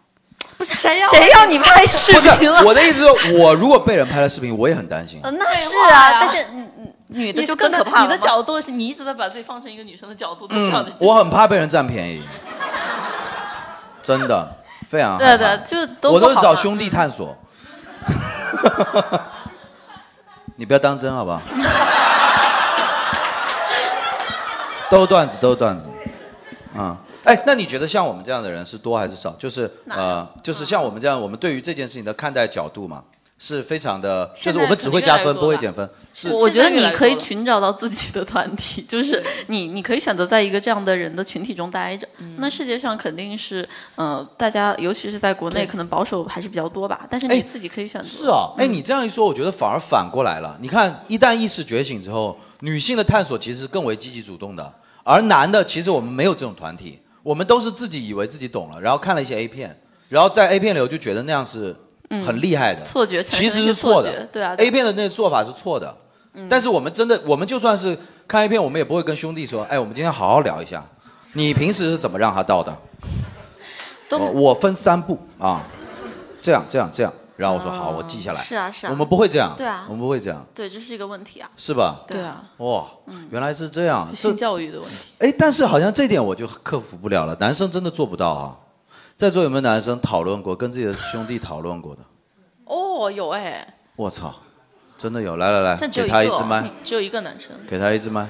[0.62, 2.64] 不是谁要谁要你拍视频了？
[2.64, 8.03] 我的意思是，我如果被人拍了视频，我也很担心那是啊，但是嗯嗯，女的就更可怕了。
[8.03, 10.91] 你的角度是你一直在把自己放成一个女生的角度在想的。
[10.99, 12.22] 我很怕被人占便宜，
[14.03, 14.55] 真的
[14.88, 17.36] 非常对对，就都我都是找兄弟探索。
[20.57, 21.41] 你不要当真好不好？
[24.91, 25.88] 都是段子，都是段子。
[26.76, 26.95] 嗯，
[27.32, 29.32] 哎，那你觉得像我们这样的人是多还是少？
[29.39, 33.01] 就是呃，就是像我们这样，我们对于这件事情的看待角度嘛，
[33.39, 35.89] 是非常的，就是我们只会加分，不会减分。
[36.13, 42.05] 是我觉得你可以寻找到自己的团体，就是你，你可以选择在一个这样的人的群体中待着。
[42.17, 43.65] 嗯那世界上肯定是，
[43.95, 47.07] 呃，大家尤其是在国内，可能保守还是比较多吧。
[47.09, 48.09] 但是哎你自己可以选择。
[48.09, 50.57] 是啊，哎，你这样一说，我觉得反而反过来了。
[50.59, 54.73] 你看，一旦意识觉醒之后，女性的探索其实更为积极主动的，
[55.03, 61.76] 而男的其实我们没有这种团体，我们都是自己以为自己懂了，然后看了一些 A 片，然后在 A 片里我就觉得那样是
[62.26, 64.30] 很厉害的，错觉产生其实一些是错的错觉。
[64.32, 65.95] 对啊 a 片的那个做法是错的。
[66.49, 70.82] 但是我们真的，我们就算是看 A 片，我们也不会跟兄弟说，哎，我们今天好好聊一下，
[71.34, 72.74] 你平时是怎么让他到的？
[74.07, 75.61] 都我我分三步啊，
[76.41, 78.41] 这样这样这样，然后我说好，我记下来。
[78.43, 81.49] 是啊是啊我们不会这样，对啊我们不会这样，对，这是一个问题啊。
[81.57, 82.01] 是吧？
[82.07, 82.85] 对啊，哇，
[83.31, 84.15] 原来是这样。
[84.15, 85.07] 性教育的问题。
[85.17, 88.55] 哎，但是好像这点我就克服不了了，男生真的做不到啊。
[89.17, 92.01] 在座有没有男生讨论过，跟自己的兄弟讨论过的？
[92.65, 94.33] 哦，有哎，我操，
[94.97, 95.37] 真的有！
[95.37, 97.51] 来来来，给他一支麦，只有一个男生。
[97.67, 98.27] 给他一支麦。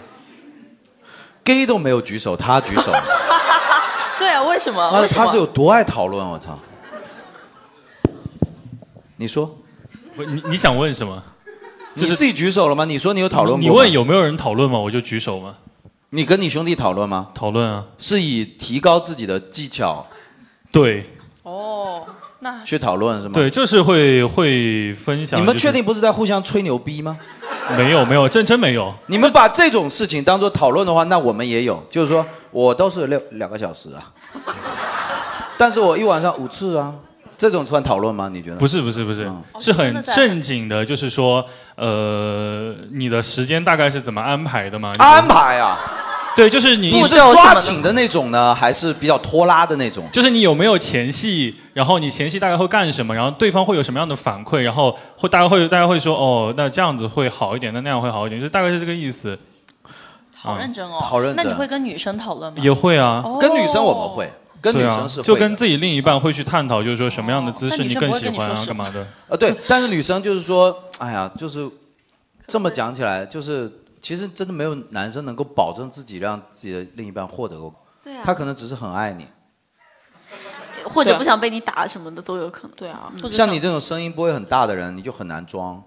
[1.43, 2.91] gay 都没有举手，他举手，
[4.19, 4.91] 对啊，为什么？
[4.91, 6.25] 妈的，为什么他是有多爱讨论？
[6.25, 6.57] 我操！
[9.21, 9.55] 你说，
[10.15, 11.21] 不，你你想问什么？
[11.95, 12.85] 就是你自己举手了吗？
[12.85, 13.63] 你说你有讨论过吗？
[13.63, 14.79] 你问有没有人讨论吗？
[14.79, 15.53] 我就举手吗。
[16.09, 17.27] 你跟你兄弟讨论吗？
[17.35, 20.05] 讨论啊，是以提高自己的技巧
[20.71, 21.05] 对
[21.43, 22.03] 哦，
[22.39, 23.33] 那去讨论是吗？
[23.35, 23.47] 对，。
[23.47, 25.39] 就是会会分享。
[25.39, 27.15] 你们确定不是在互相吹牛逼吗？
[27.77, 28.91] 没有没有，真真没有。
[29.05, 34.11] 你们把这种事情当做讨论的话，那我们也有，就是说我都是六两个小时啊，
[35.57, 36.95] 但是我一晚上五次啊，
[37.49, 38.29] 这种算讨论吗？
[38.31, 38.55] 你觉得？
[38.57, 41.43] 不是不是不是，嗯是很正经的，就是说，
[41.75, 44.93] 呃，你的时间大概是怎么安排的吗？
[44.99, 45.77] 安排啊，
[46.35, 50.05] 对，就是你你是抓紧的那种呢，还是比较拖拉的那种？
[50.11, 59.37] 就是你有没有前戏，然后你前戏大概会干什么，然后对方会有什么样的反馈，然后会大家会大家会说哦，那这样子会好一点，那那样会好一点，就大概是这个意思。
[60.43, 62.57] 好认真哦，好认真那你会跟女生讨论吗？
[62.63, 64.27] 也会啊，哦跟女生我们会，
[64.61, 69.05] 跟女生是，会的就跟自己另一半会去探讨，就是说什么样的姿势你更喜欢啊，干嘛的？
[69.27, 71.67] 呃对，但是女生就是说，哎呀，就是
[72.47, 79.27] 这么讲起来，就是其实真的没有男生能够保证自己让自己的另一半获得过，对啊，他可能只是很爱你。
[80.83, 82.71] 或者不想被你打什么的都有可能。
[82.75, 85.81] 对啊，像你这种声音不会很大的人，你就很难装。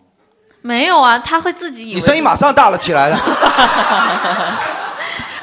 [0.63, 3.19] 没有啊，他会自己以为你声音马上大了起来了。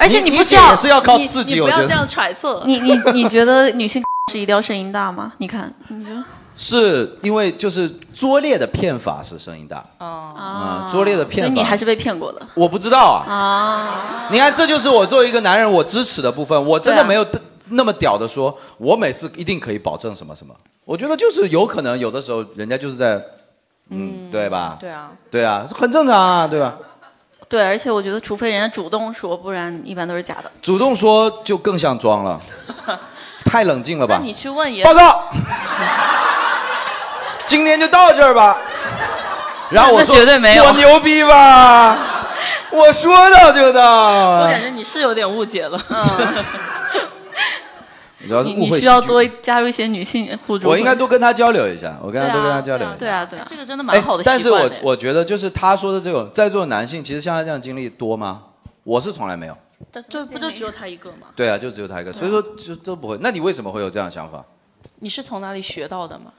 [0.02, 2.64] 而且你不需要你姐也是要靠你自己，你我觉得不要这样揣测。
[2.68, 5.32] 你你你觉得女性 是一定要声音大吗？
[5.38, 6.12] 你看，你就
[6.56, 11.52] 是因为就是拙劣的骗法是声音大，哦，嗯，拙劣的骗法。
[11.52, 13.32] 以你还是被骗过的我不知道啊。
[13.32, 14.28] 啊。
[14.30, 16.66] 你看，这就是我作为一个男人我支持的部分。
[16.66, 17.26] 我真的没有
[17.70, 20.54] 那么屌的说，我每次一定可以保证什么什么。
[20.84, 23.20] 我觉得就是有可能有的时候人家就是在，
[23.90, 24.78] 嗯，对吧？
[24.80, 26.76] 对啊，对啊，很正常啊，对吧？
[27.52, 30.50] 对，而且我觉得，除非人家主动说，不然一般都是假的。
[30.62, 32.40] 主动说就更像装了，
[33.44, 34.16] 太冷静了吧？
[34.18, 35.26] 那你去问也报告，
[37.46, 38.58] 今天就到这儿吧。
[39.70, 41.98] 然后我说绝对没有我牛逼吧？
[42.72, 43.82] 我说到就到
[44.44, 44.48] 我。
[44.48, 45.78] 感觉你是有点误解了。
[48.28, 50.68] 主要是误会你你需要多加入一些女性互助。
[50.68, 52.96] 我应该多跟他交流一下，我跟他对啊多跟他交流一下。
[52.98, 54.72] 对啊对啊，这个真的蛮好的哎但是我。
[54.82, 58.44] 我觉得就是他说的这种，在座的男性其实像他这样经历多吗？
[58.84, 59.58] 我是从来没有。
[59.92, 61.28] 但就不就只有他一个吗？
[61.36, 63.18] 对啊，就只有他一个，所以说就都不会。
[63.22, 64.44] 那你为什么会有这样的想法？
[65.00, 66.32] 你是从哪里学到的吗？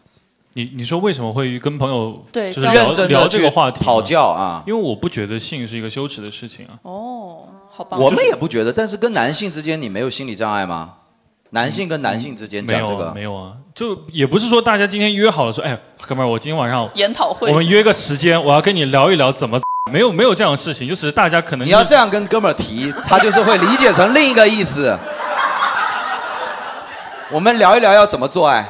[0.55, 4.03] 你你说为什么会跟朋友对就是聊认真聊这个话题讨？
[4.03, 4.63] 教啊？
[4.67, 6.79] 因为我不觉得性是一个羞耻的事情啊。
[6.83, 7.97] 哦，好吧！
[7.97, 10.95] 我们也不觉得，但是跟男性之间你没有心理障碍吗？
[11.55, 15.79] 男性跟男性之间没有啊，讲这个没，有啊，就也不是说大家今天约好了说，哎，
[16.09, 19.61] 哥们儿，我今天晚上研讨会，我们约个时间，我要跟你聊一聊怎么，
[19.93, 24.99] 没有没有这样的事情，就是大家可能你要这样跟哥们儿提，他就是会理解成另一个意思。
[27.31, 28.67] 我们聊一聊要怎么做爱。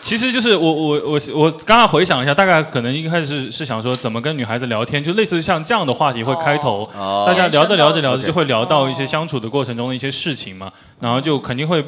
[0.00, 7.24] 其实就是我我我我刚刚回想一下，大概可能一开始是想说怎么跟女孩子聊天，就类似像这样的话题会开头，哦。
[7.26, 11.84] 大家聊着聊着聊着就会聊到一些相处的过程中的一些事情嘛，然后就肯定会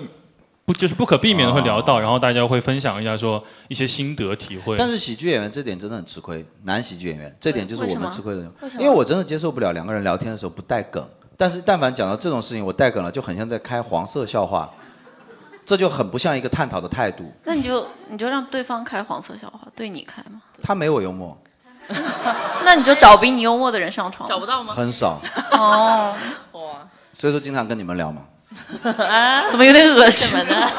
[0.64, 4.76] 不就是不可避免的会聊到，然后大家会分享一下说一些心得体会。
[4.76, 11.04] 但是喜剧演员这点真的很吃亏，男喜剧演员这点就是我们吃亏的地方为因为我真的接受不了两个人聊天的时候不带梗，
[11.36, 14.70] 但是但凡讲到这种事情，我带梗了，就很像在开黄色笑话，
[15.72, 17.32] 这就很不像一个探讨的态度。
[17.44, 20.42] 那你就你就让对方开黄色笑话，对你开吗。
[20.62, 21.34] 他没我幽默，
[22.62, 24.28] 那你就找比你幽默的人上床。
[24.28, 24.74] 找不到吗？
[24.74, 25.18] 很少，
[25.52, 26.14] 哦，
[26.52, 28.20] 哇，所以说经常跟你们聊嘛。
[29.50, 30.70] 怎么有点恶心呢？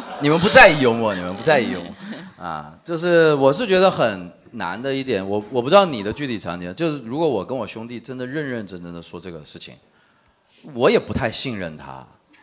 [0.20, 1.92] 你们不在意幽默，你们不在意幽默
[2.42, 9.74] 啊，就是我是觉得很难的一点，我我不知道你的具体场景，就是如果我跟我兄弟真的认认真真的说这个事情，
[10.72, 12.02] 我也不太信任他，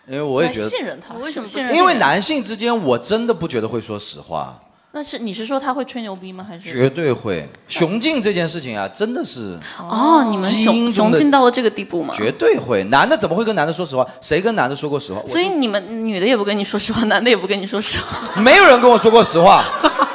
[0.10, 1.76] 因为我也觉得信任他，为什么不信任？
[1.76, 4.58] 因为男性之间，我真的不觉得会说实话。
[4.94, 6.46] 那是你是说他会吹牛逼吗？
[6.48, 7.48] 还是绝对会？
[7.68, 12.14] 雄竞这件事情啊，真的是哦，你们基雄因中的雄竞到了这个地步吗？
[12.18, 12.84] 绝对会。
[12.86, 14.08] 男的怎么会跟男的说实话？
[14.22, 15.22] 谁跟男的说过实话？
[15.26, 18.42] 我所以你们女的也不跟你说实话，男的也不跟你说实话。
[18.42, 19.66] 没有人跟我说过实话，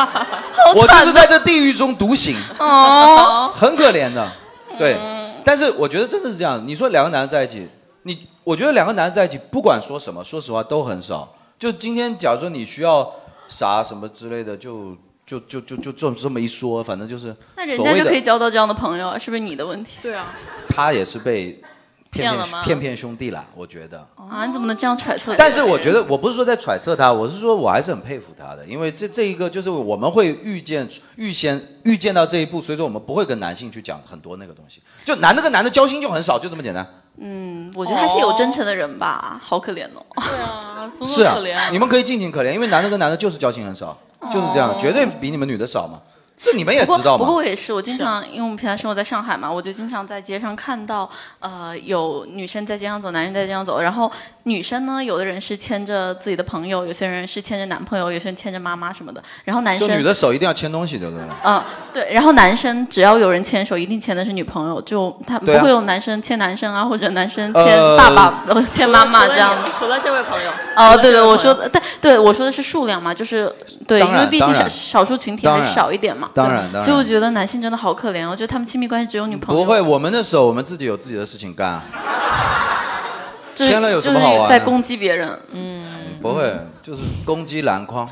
[0.75, 4.33] 我就是在这地狱中独行，哦，很可怜的。
[4.79, 4.97] 对，
[5.45, 6.61] 但是我觉得真的是这样。
[6.67, 7.69] 你说两个男的在一起，
[8.05, 11.33] 你我觉得两个男的在一起，不管说什么，说实话都很少。
[11.59, 13.09] 就今天，假如说你需要
[13.47, 19.99] 啥什么之类的，就就就就就这么这么一说，反正就是那人家就可以交到这样的朋友啊，是不是你的问题？
[20.03, 20.35] 对啊，
[20.69, 21.63] 他也是被
[22.11, 24.05] 骗骗了吗骗骗骗兄弟啦，我觉得。
[24.17, 25.37] 啊，你怎么能这样揣测？
[25.37, 36.85] 但是我觉得，我不是说在揣测他，我是说我还是很佩服他的，因为这这一个就是我们会预见、预先预见到这一步，所以说我们不会跟男性去讲很多那个东西，就男的跟男的交心就很少，就这么简单。
[37.19, 40.03] 嗯，我觉得还是有真诚的人吧，好可怜哦。
[40.17, 43.97] 对啊，怎么是啊可怜啊？，你们可以尽情可怜，因为男的跟男的就是交情很少，
[44.33, 46.01] 就是这样，绝对比你们女的少嘛。
[46.43, 47.19] 这你们也知道吗。
[47.19, 53.81] 不过我也是，我经常因为我们平常生活在上海嘛，我就经常在街上看到，呃，有女生在街上走，男生在街上走。
[53.81, 54.11] 然后
[54.43, 59.23] 女生呢，有的人是牵着自己的朋友，有些人是牵着男朋友，有些人牵着妈妈什么的。
[59.45, 61.37] 然后男生就女的手一定要牵东西的，对吧？
[61.45, 61.63] 嗯，
[61.95, 69.57] 对，然后男生只要有人牵手，一定牵的是女朋友，就他不会有男生牵男生啊，或者男生呃牵爸爸、呃牵妈妈这样。
[69.79, 73.55] 除了这位朋友，哦，对对，我说的，但对我说的是数量嘛，就是
[73.87, 76.31] 对，因为毕竟少少数群体还是少一点嘛。
[76.35, 79.65] 对当然当然所以我觉得男性真的好可怜我觉得他们亲密关系只有女朋友。
[79.65, 81.83] 不会，我们的手我们自己有自己的事情干啊，
[83.55, 85.39] 就是牵了有什么好玩的就是在攻击别人。
[85.53, 88.09] 嗯，不会，就是攻击篮筐。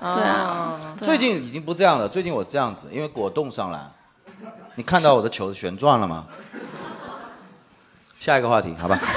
[0.00, 0.16] 对啊。
[0.20, 3.90] 对啊最近已经不这样了，最近我这样子，因为果冻上篮。
[4.76, 6.24] 你看到我的球旋转了吗？
[8.20, 8.98] 下一个话题，好吧？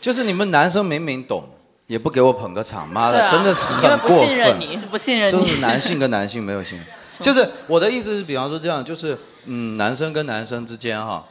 [0.00, 1.44] 就是你们男生明明懂，
[1.86, 4.18] 也不给我捧个场，妈的，啊真的是很过分。
[4.18, 5.60] 不信任你，不信任你就是。
[5.60, 6.86] 男性跟男性没有信任。
[7.20, 11.24] 就是我的意思是，比方说这样，就是嗯，男生跟男生之间哈，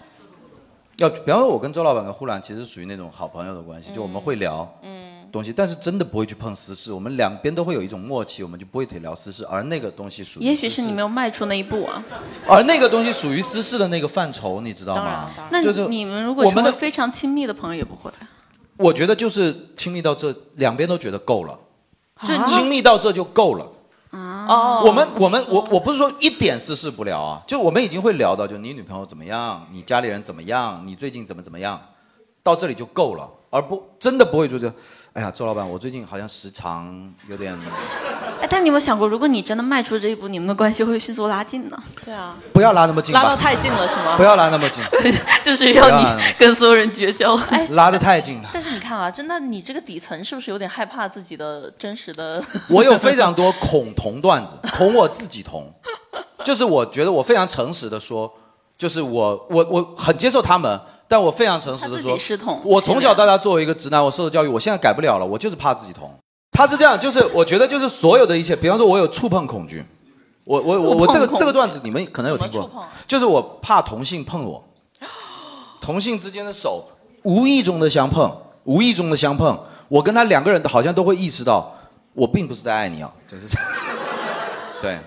[0.97, 12.01] 要比方说我跟周老板跟呼兰其实属于那种好朋友的关系，就我们会聊嗯东西，但是真的不会去碰私事，我们两边都会有一种默契，我们就不会去聊私事，而那个东西属于也许是你没有迈出那一步啊。
[12.47, 15.31] 而那个东西属于私事的那个范畴，你知道吗？
[15.51, 18.11] 那就是你们如果我们的非常亲密的朋友，也不会。
[18.77, 21.57] 我觉得就是亲密到这，两边都觉得够了，
[22.25, 23.67] 就你亲密到这就够了。
[24.11, 31.81] 哦，我们我们我我不是说一点私事不聊啊，就我们已经会聊到，就你女朋友怎么样，你家里人怎么样，你最近怎么怎么样，
[32.43, 34.65] 到这里就够了，而不真的不会就是，
[35.13, 36.91] 哎呀，周老板，我最近好像时常
[37.29, 37.55] 有点，
[38.41, 41.77] 哎，但你有没有想过，如果你真的迈出这一步，你们的关系会迅速拉近呢？
[42.03, 44.17] 对啊，不要拉那么近，拉到太近了是吗？
[44.17, 44.83] 不要拉那么近，
[45.45, 47.35] 就是要你跟所有人绝交。
[47.51, 48.49] 哎 拉得太近了。
[48.51, 52.43] 但是你看啊，真的，你这个底层是不是有点害怕自己的真实的？
[52.67, 55.71] 我有非常多恐同段子，恐我自己同，
[56.43, 58.33] 就是我觉得我非常诚实的说，
[58.79, 62.17] 就是我我我很接受他们，但我非常诚实的说，
[62.63, 66.09] 我从小到大作为一个直男，我受的教育，我现在改不了了，我就是怕自己同。
[66.51, 69.83] 他是这样，就是我觉得就是所有的一切，比方说我有触碰恐惧，
[70.43, 72.69] 我我我我这个这个段子你们可能有听过。
[73.07, 74.63] 就是我怕同性碰我，
[75.81, 76.85] 同性之间的手
[77.23, 78.31] 无意中的相碰，
[78.63, 81.75] 无意中的相碰，我跟他两个人好像都会意识到，
[82.13, 83.67] 我并不是在爱你啊，就是这样，
[84.81, 84.99] 对，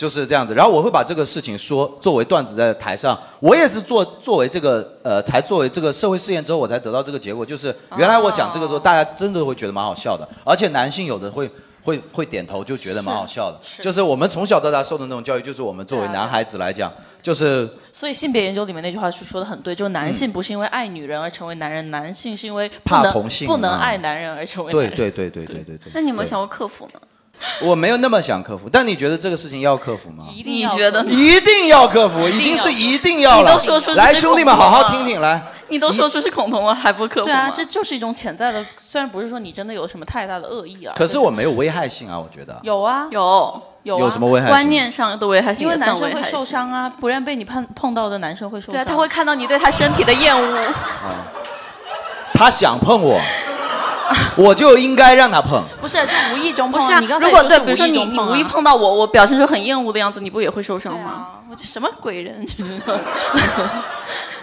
[0.00, 0.54] 就是这样子。
[0.54, 11.50] 然后我会把这个事情说作为段子在台上，我也是做作为这个呃，才作为这个社会试验之后，我才得到这个结果，就是原来我讲这个时候，大家真的会觉得蛮好笑的，而且男性有的会。
[11.82, 24.90] 会会点头就觉得蛮好笑的，就是我们从小到大受的那种教育，就是我们作为男孩子来讲，就是所以性别研究里面那句话是说的很对，就是男性不是因为爱女人而成为男人，男性是因为怕同性不能啊爱男人而成为男人。
[24.94, 25.78] 对对对对对对对。
[25.78, 27.00] 对那你有没有想过克服呢？
[27.62, 30.24] 我没有那么想克服，但你觉得这个事情要克服吗？
[30.34, 31.10] 一定要你觉得呢？
[31.10, 33.52] 一定要克服，已经是一定要了。
[33.52, 35.42] 你都说出来，兄弟们，好好听听，来。
[35.68, 37.26] 你都说出是恐同了，还不克服？
[37.26, 42.58] 对啊，这就是一种潜在的，虽然不是说你真的有什么太大的恶意啊，可是我没有危害性啊，我觉得。
[42.64, 44.52] 有啊有有啊有什么危害性？
[44.52, 46.44] 观念上的危害性因为男生会受。
[46.44, 48.74] 伤啊，不然被你碰碰到的男生会受伤。
[48.74, 50.58] 对啊，他会看到你对他身体的厌恶。
[52.34, 53.20] 他想碰我，
[54.36, 55.62] 我就应该让他碰。
[55.80, 56.80] 不是，就无意中碰。
[56.80, 61.10] 不是啊你刚，才如果对，比如说你你无意碰到我，我表现出很厌恶的样子，你不也会受伤吗？
[61.10, 62.46] 啊，我这什么鬼人？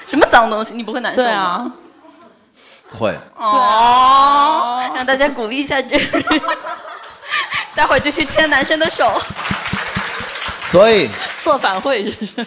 [0.08, 1.28] 什么脏东西，你不会难受吗？
[1.28, 1.72] 对啊，
[2.98, 6.42] 会，哦，让大家鼓励一下这个人，
[7.76, 9.22] 待会儿就去牵男生的手。
[10.64, 12.46] 所以，策反会是不是？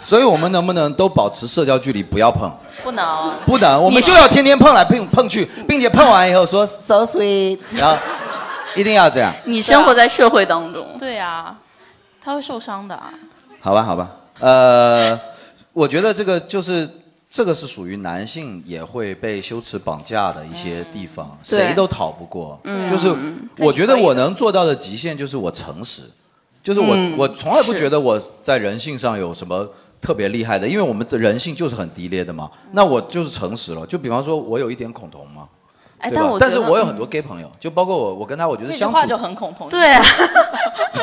[0.00, 2.52] 所以我们能不能都保持社交距离，不要碰？
[2.82, 3.32] 不能。
[3.46, 7.96] 不能，我们就要天天碰来碰碰去，并且碰完以后说 so sweet，然后
[8.76, 11.56] 一定要这样，你生活在社会当中，对啊，
[12.22, 13.10] 他会受伤的啊。
[13.60, 14.10] 好吧，好吧。
[14.40, 15.18] 呃，
[15.72, 16.88] 我觉得这个就是
[17.28, 22.58] 这个是属于男性也会被羞耻绑架的一些地方，对谁都逃不过。
[22.64, 23.14] 嗯就是
[23.58, 26.02] 我觉得我能做到的极限就是我诚实，
[26.62, 29.68] 就是我、嗯我从来不觉得我在人性上有什么。
[30.00, 32.50] 特别厉害的，因为我们的人性就是很低劣的嘛。
[32.72, 35.46] 那我就是诚实了，就比方说，我有一点恐同嘛，
[35.98, 36.22] 哎，对吧？
[36.22, 39.68] 但我但是我有很多 gay 朋友，就包括我，我跟他，我觉得相处这句话就很恐同。
[39.68, 40.02] 对啊，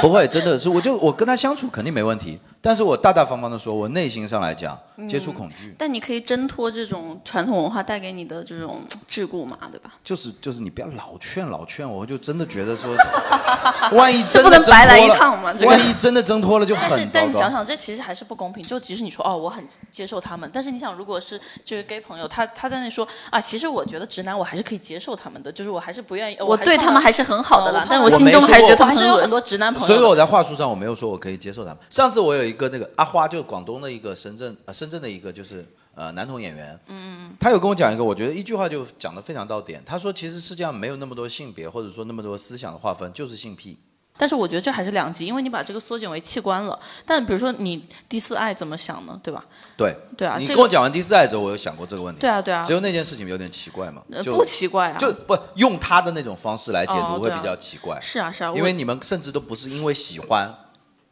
[0.02, 4.78] 不会，真的是，我就我跟他相处肯定没问题，但是我大大方方的说，我内心上来讲，
[5.08, 9.94] 接触恐惧，但你可以挣脱这种传统文化带给你的这种桎梏嘛，对吧？
[10.04, 12.94] 就是就是你不要老劝老劝我，我就真的觉得说，
[13.96, 15.54] 万一这真的挣不能白来脱了一趟嘛？
[15.54, 17.26] 这个万一真的挣脱了就但是很糟糕。
[17.26, 18.62] 但你想想，这其实还是不公平。
[18.62, 26.38] 就即使你说哦，我很接受他们，但是你想，如果是就是 gay 朋友，他他在那说啊，其实我觉得直男我还是可以接受他们的，就是我还是不愿意。
[26.42, 29.40] 我对他们还是很好的啦嗯，但我我心中还是觉得他们我还是有很多。
[29.40, 29.94] 直男朋友的。
[29.94, 31.78] 所以我在话术上我没有说我可以接受他们。
[31.90, 35.66] 上次我有一个那个阿花，就是广东的一个深圳呃深圳的一个就是
[35.96, 39.82] 呃男童演员，嗯，他有跟我讲一个，我觉得一句话就讲得非常到点。
[39.86, 43.78] 他说其实世界上没有那么多性别或者说那么多思想的划分，就是性癖。
[44.20, 46.80] 但是我觉得这还是两极，因为你把这个缩减为器官了。
[47.06, 49.20] 但比如说你第四爱怎么想呢？
[49.22, 49.46] 对吧？
[49.78, 52.22] 对，对啊，你这个跟我讲完第四爱之后，我有想过这个问题。
[52.22, 60.52] 对啊对啊只，有那件事情有点奇怪嘛，就呃不奇怪啊，就不用他的那种方式来解哦对啊读会比较奇怪，是啊是啊，我因为你们甚至都不是因为喜欢，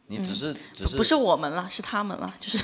[0.08, 2.60] 你只是只是不是我们了，是他们了，就是，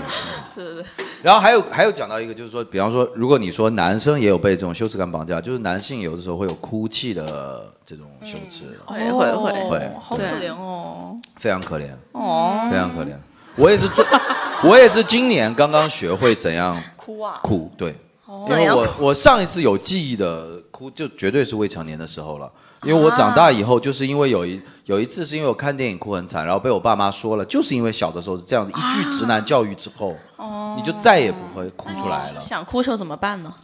[0.54, 0.84] 对对对，
[1.22, 9.32] 然后还有还有讲到一个，就是说，比方说，如果你说男生也有被这种羞耻感绑架，就是男性有的时候会有哭泣的这种羞耻，会会。
[9.34, 9.50] 会。
[9.52, 9.90] 哦会。
[9.98, 13.16] 好可怜哦，非常可怜，哦，非常可怜。
[13.56, 14.04] 我也是最，
[14.62, 17.94] 我也是今年刚刚学会怎样哭啊，哭，对，
[18.48, 22.52] 因为我我上一次有记忆的哭，就绝对是未成年的时候了。
[22.82, 30.16] 因为我长大以后，就是因为有一有一次是因为我看电影哭很惨，然后被我爸妈说了，就是因为小的时候是这样子，一句直男教育之后，
[30.76, 32.42] 你就再也不会哭出来了。
[32.42, 33.54] 想哭时候怎么办呢？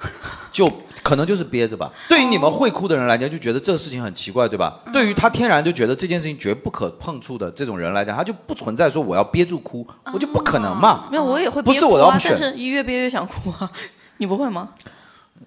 [0.52, 0.70] 就
[1.02, 1.90] 可能就是憋着吧。
[2.08, 4.78] 对于你们会哭的人来讲，就觉得这个事情很奇怪，对吧？
[4.92, 11.06] 对于他天然就觉得这件事情绝不可碰触的这种人来讲，他就不存在说我要憋住哭，我就不可能嘛。
[11.10, 13.70] 没有，我也会不是我的 option 但是一越憋越想哭啊，
[14.18, 14.68] 你不会吗？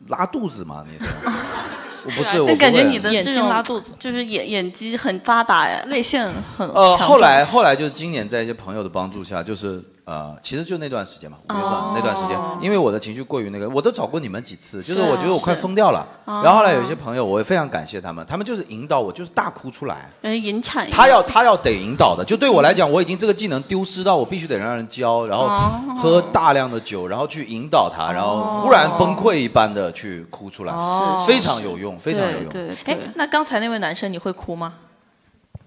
[0.08, 1.06] 拉肚子嘛，你是？
[2.04, 5.82] 我不是，我感觉你的眼睛这种拉肚子就是眼眼肌很发达呀。
[5.88, 11.92] 泪腺很呃，后来后来就是今年在一些朋友的帮助下，就是呃，其实就那段时间嘛，五月份、哦。
[11.96, 16.06] 那段时间，因为我的情绪过于那个，我都找过你们几次，就是我觉得我快疯掉了。
[16.26, 20.10] 哦然后后来有一些朋友，我也非常感谢他们，他们就是引导我，就是大哭出来。
[20.22, 25.98] 嗯，引产他要他要得引导的，就对我来讲，我已经这个技能丢失到我必须得让人教，然后哦。
[26.02, 31.24] 喝大量的酒，然后去引导他，然后忽然崩溃一般的去哭出来，哦。
[31.28, 32.50] 非常有用，非常有用。
[32.50, 32.76] 对。
[32.86, 34.74] 哎，那刚才那位男生你会哭吗？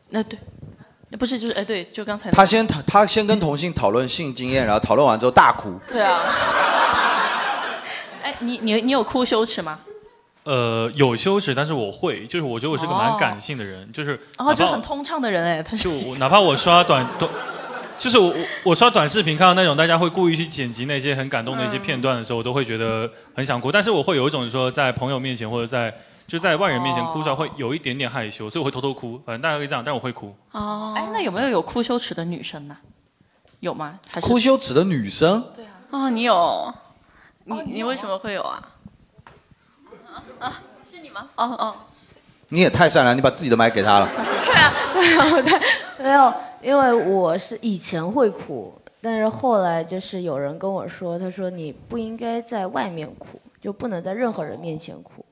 [0.08, 0.38] 那对，
[1.16, 6.20] 不是就是哎对，就刚才那他先他他先跟同性讨论性经验，然后讨论完之后大哭，对啊。
[8.24, 9.78] 哎，你你你有哭羞耻吗？
[10.44, 17.30] 呃，有羞耻，但是我会，就是我觉得我是个蛮哦感性的人，就是然后哪怕就很通畅的人哎，他是就我哪怕我刷短短，
[17.98, 23.72] 就是我我我刷短视频看到那种大家会故意去剪辑那些很感动的一些片段的时候，我都会觉得很想哭。
[23.72, 25.92] 但是我会有一种说在朋友面前或者在
[26.26, 29.20] 就在外人面前哭出来会有一点点害羞，所以我会偷偷哭。
[29.26, 30.34] 反正大家可以这样，但我会哭。
[30.52, 32.76] 哦，哎，那有没有有哭羞耻的女生呢？
[33.60, 33.98] 有吗？
[34.08, 36.74] 还是哭羞耻的女生，对啊哦，你有，
[37.44, 38.68] 你你为什么会有啊？
[40.38, 41.28] 啊，是你吗？
[41.36, 41.76] 哦哦，
[42.48, 44.08] 你也太善良，你把自己的麦给他了。
[44.94, 45.60] 对啊，对
[46.04, 55.23] 没有，因为我是以前会哭，但是后来就是有人跟我说，他说你不应该在外面哭，就不能在任何人面前哭，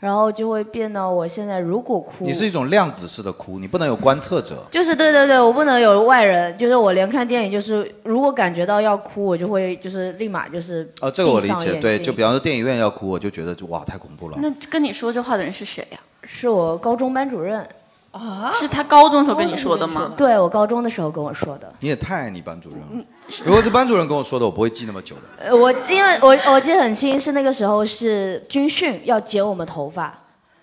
[0.00, 4.66] 然后就会变到我现在如果哭，你是一种量子式的哭，你不能有观测者。
[4.70, 11.74] 就是对对对，我不能有外人，就是我连看电影，就是如果感觉到要哭，我就会就是立马就是哦，这个我理解。
[11.74, 14.38] 对，就比方说电影院要哭，我就觉得就哇太恐怖了。
[14.40, 16.00] 那跟你说这话的人是谁呀？
[16.22, 17.66] 是我高中班主任，
[18.12, 20.12] 啊是他高中时候跟你说的吗？
[20.16, 21.72] 对我高中的时候跟我说的。
[21.80, 23.04] 你也太爱你班主任了。
[23.44, 25.44] 如果是班主任跟我说的，我不会记那么久的。
[25.44, 30.12] 呃，我因为我我记得很清，是那个时候是军训要剪我们头发，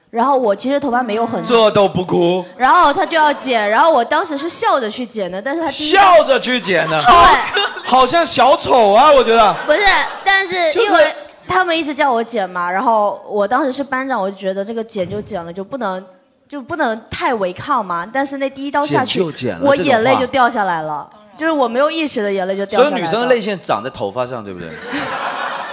[0.10, 9.56] 然后我其实头发没有很长，这都不哭，然后他就要剪，然后我当时是笑着去剪的，但是他第一笑着去剪的，对，好像小丑啊，我觉得。
[9.66, 9.80] 不是，
[10.26, 11.16] 但是就是因为
[11.48, 16.06] 他们一直叫我剪嘛，然后我当时是班长，我就觉得这个剪就剪了，就不能
[16.48, 18.06] 就不能太违抗嘛。
[18.12, 23.00] 但是那第一刀下去，剪就剪了我这种眼泪就掉下来了，就是我没有意识的眼泪就掉所下来了。
[23.00, 24.70] 有女生的泪腺长在头发上，对不对？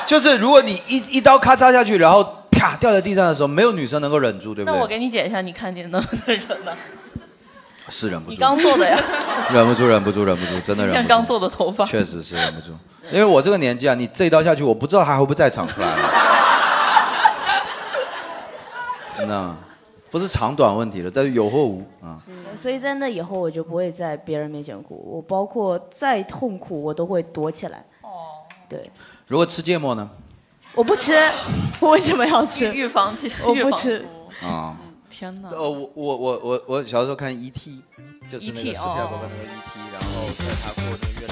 [0.07, 4.99] 就是如果你一一刀咔嚓下去，然后啪掉在地上的时候，没有女生能够忍住，对不那我对？
[4.99, 6.73] 给你剪一下，你看你能不能忍呢？
[7.91, 8.33] 是忍不住。
[8.33, 8.99] 你刚做的呀，
[9.53, 11.09] 忍不住，忍不住，忍不住，真的忍不住。
[11.09, 11.85] 刚做的头发。
[11.85, 12.73] 确实是忍不住，
[13.11, 15.97] 因为我这个年纪啊，你这一刀下去，我不知道还会不会再长出来了。
[19.27, 19.55] 那
[20.15, 22.23] 不是长短问题了，在于有或无啊。
[22.57, 27.85] 所以在那以后，我就不会在别人面前哭，我包括再痛苦，我都会躲起来。
[28.01, 28.89] 哦，对，
[29.27, 30.09] 如果吃芥末呢？
[30.73, 31.15] 我不吃，
[31.83, 32.73] 我为什么要吃？
[32.73, 34.07] 预防剂， 我不吃。
[34.41, 34.79] 啊，
[35.11, 35.49] 天哪！
[35.49, 37.83] 呃，我我我我我小时候看 E.T.，
[38.31, 38.75] 就是那个 E.T.
[38.77, 41.24] 史皮尔伯格那个 E.T.，然后在他过那个月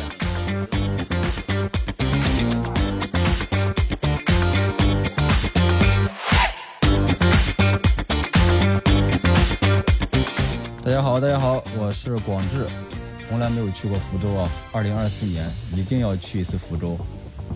[10.93, 12.67] 大家好，大家好，我是广志，
[13.19, 14.47] 从来没有去过福州啊。
[14.73, 16.99] 二零二四年一定要去一次福州，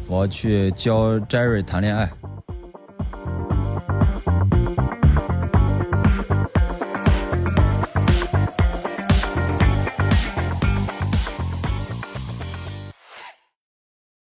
[0.06, 2.10] 我要去教 Jerry 谈恋爱。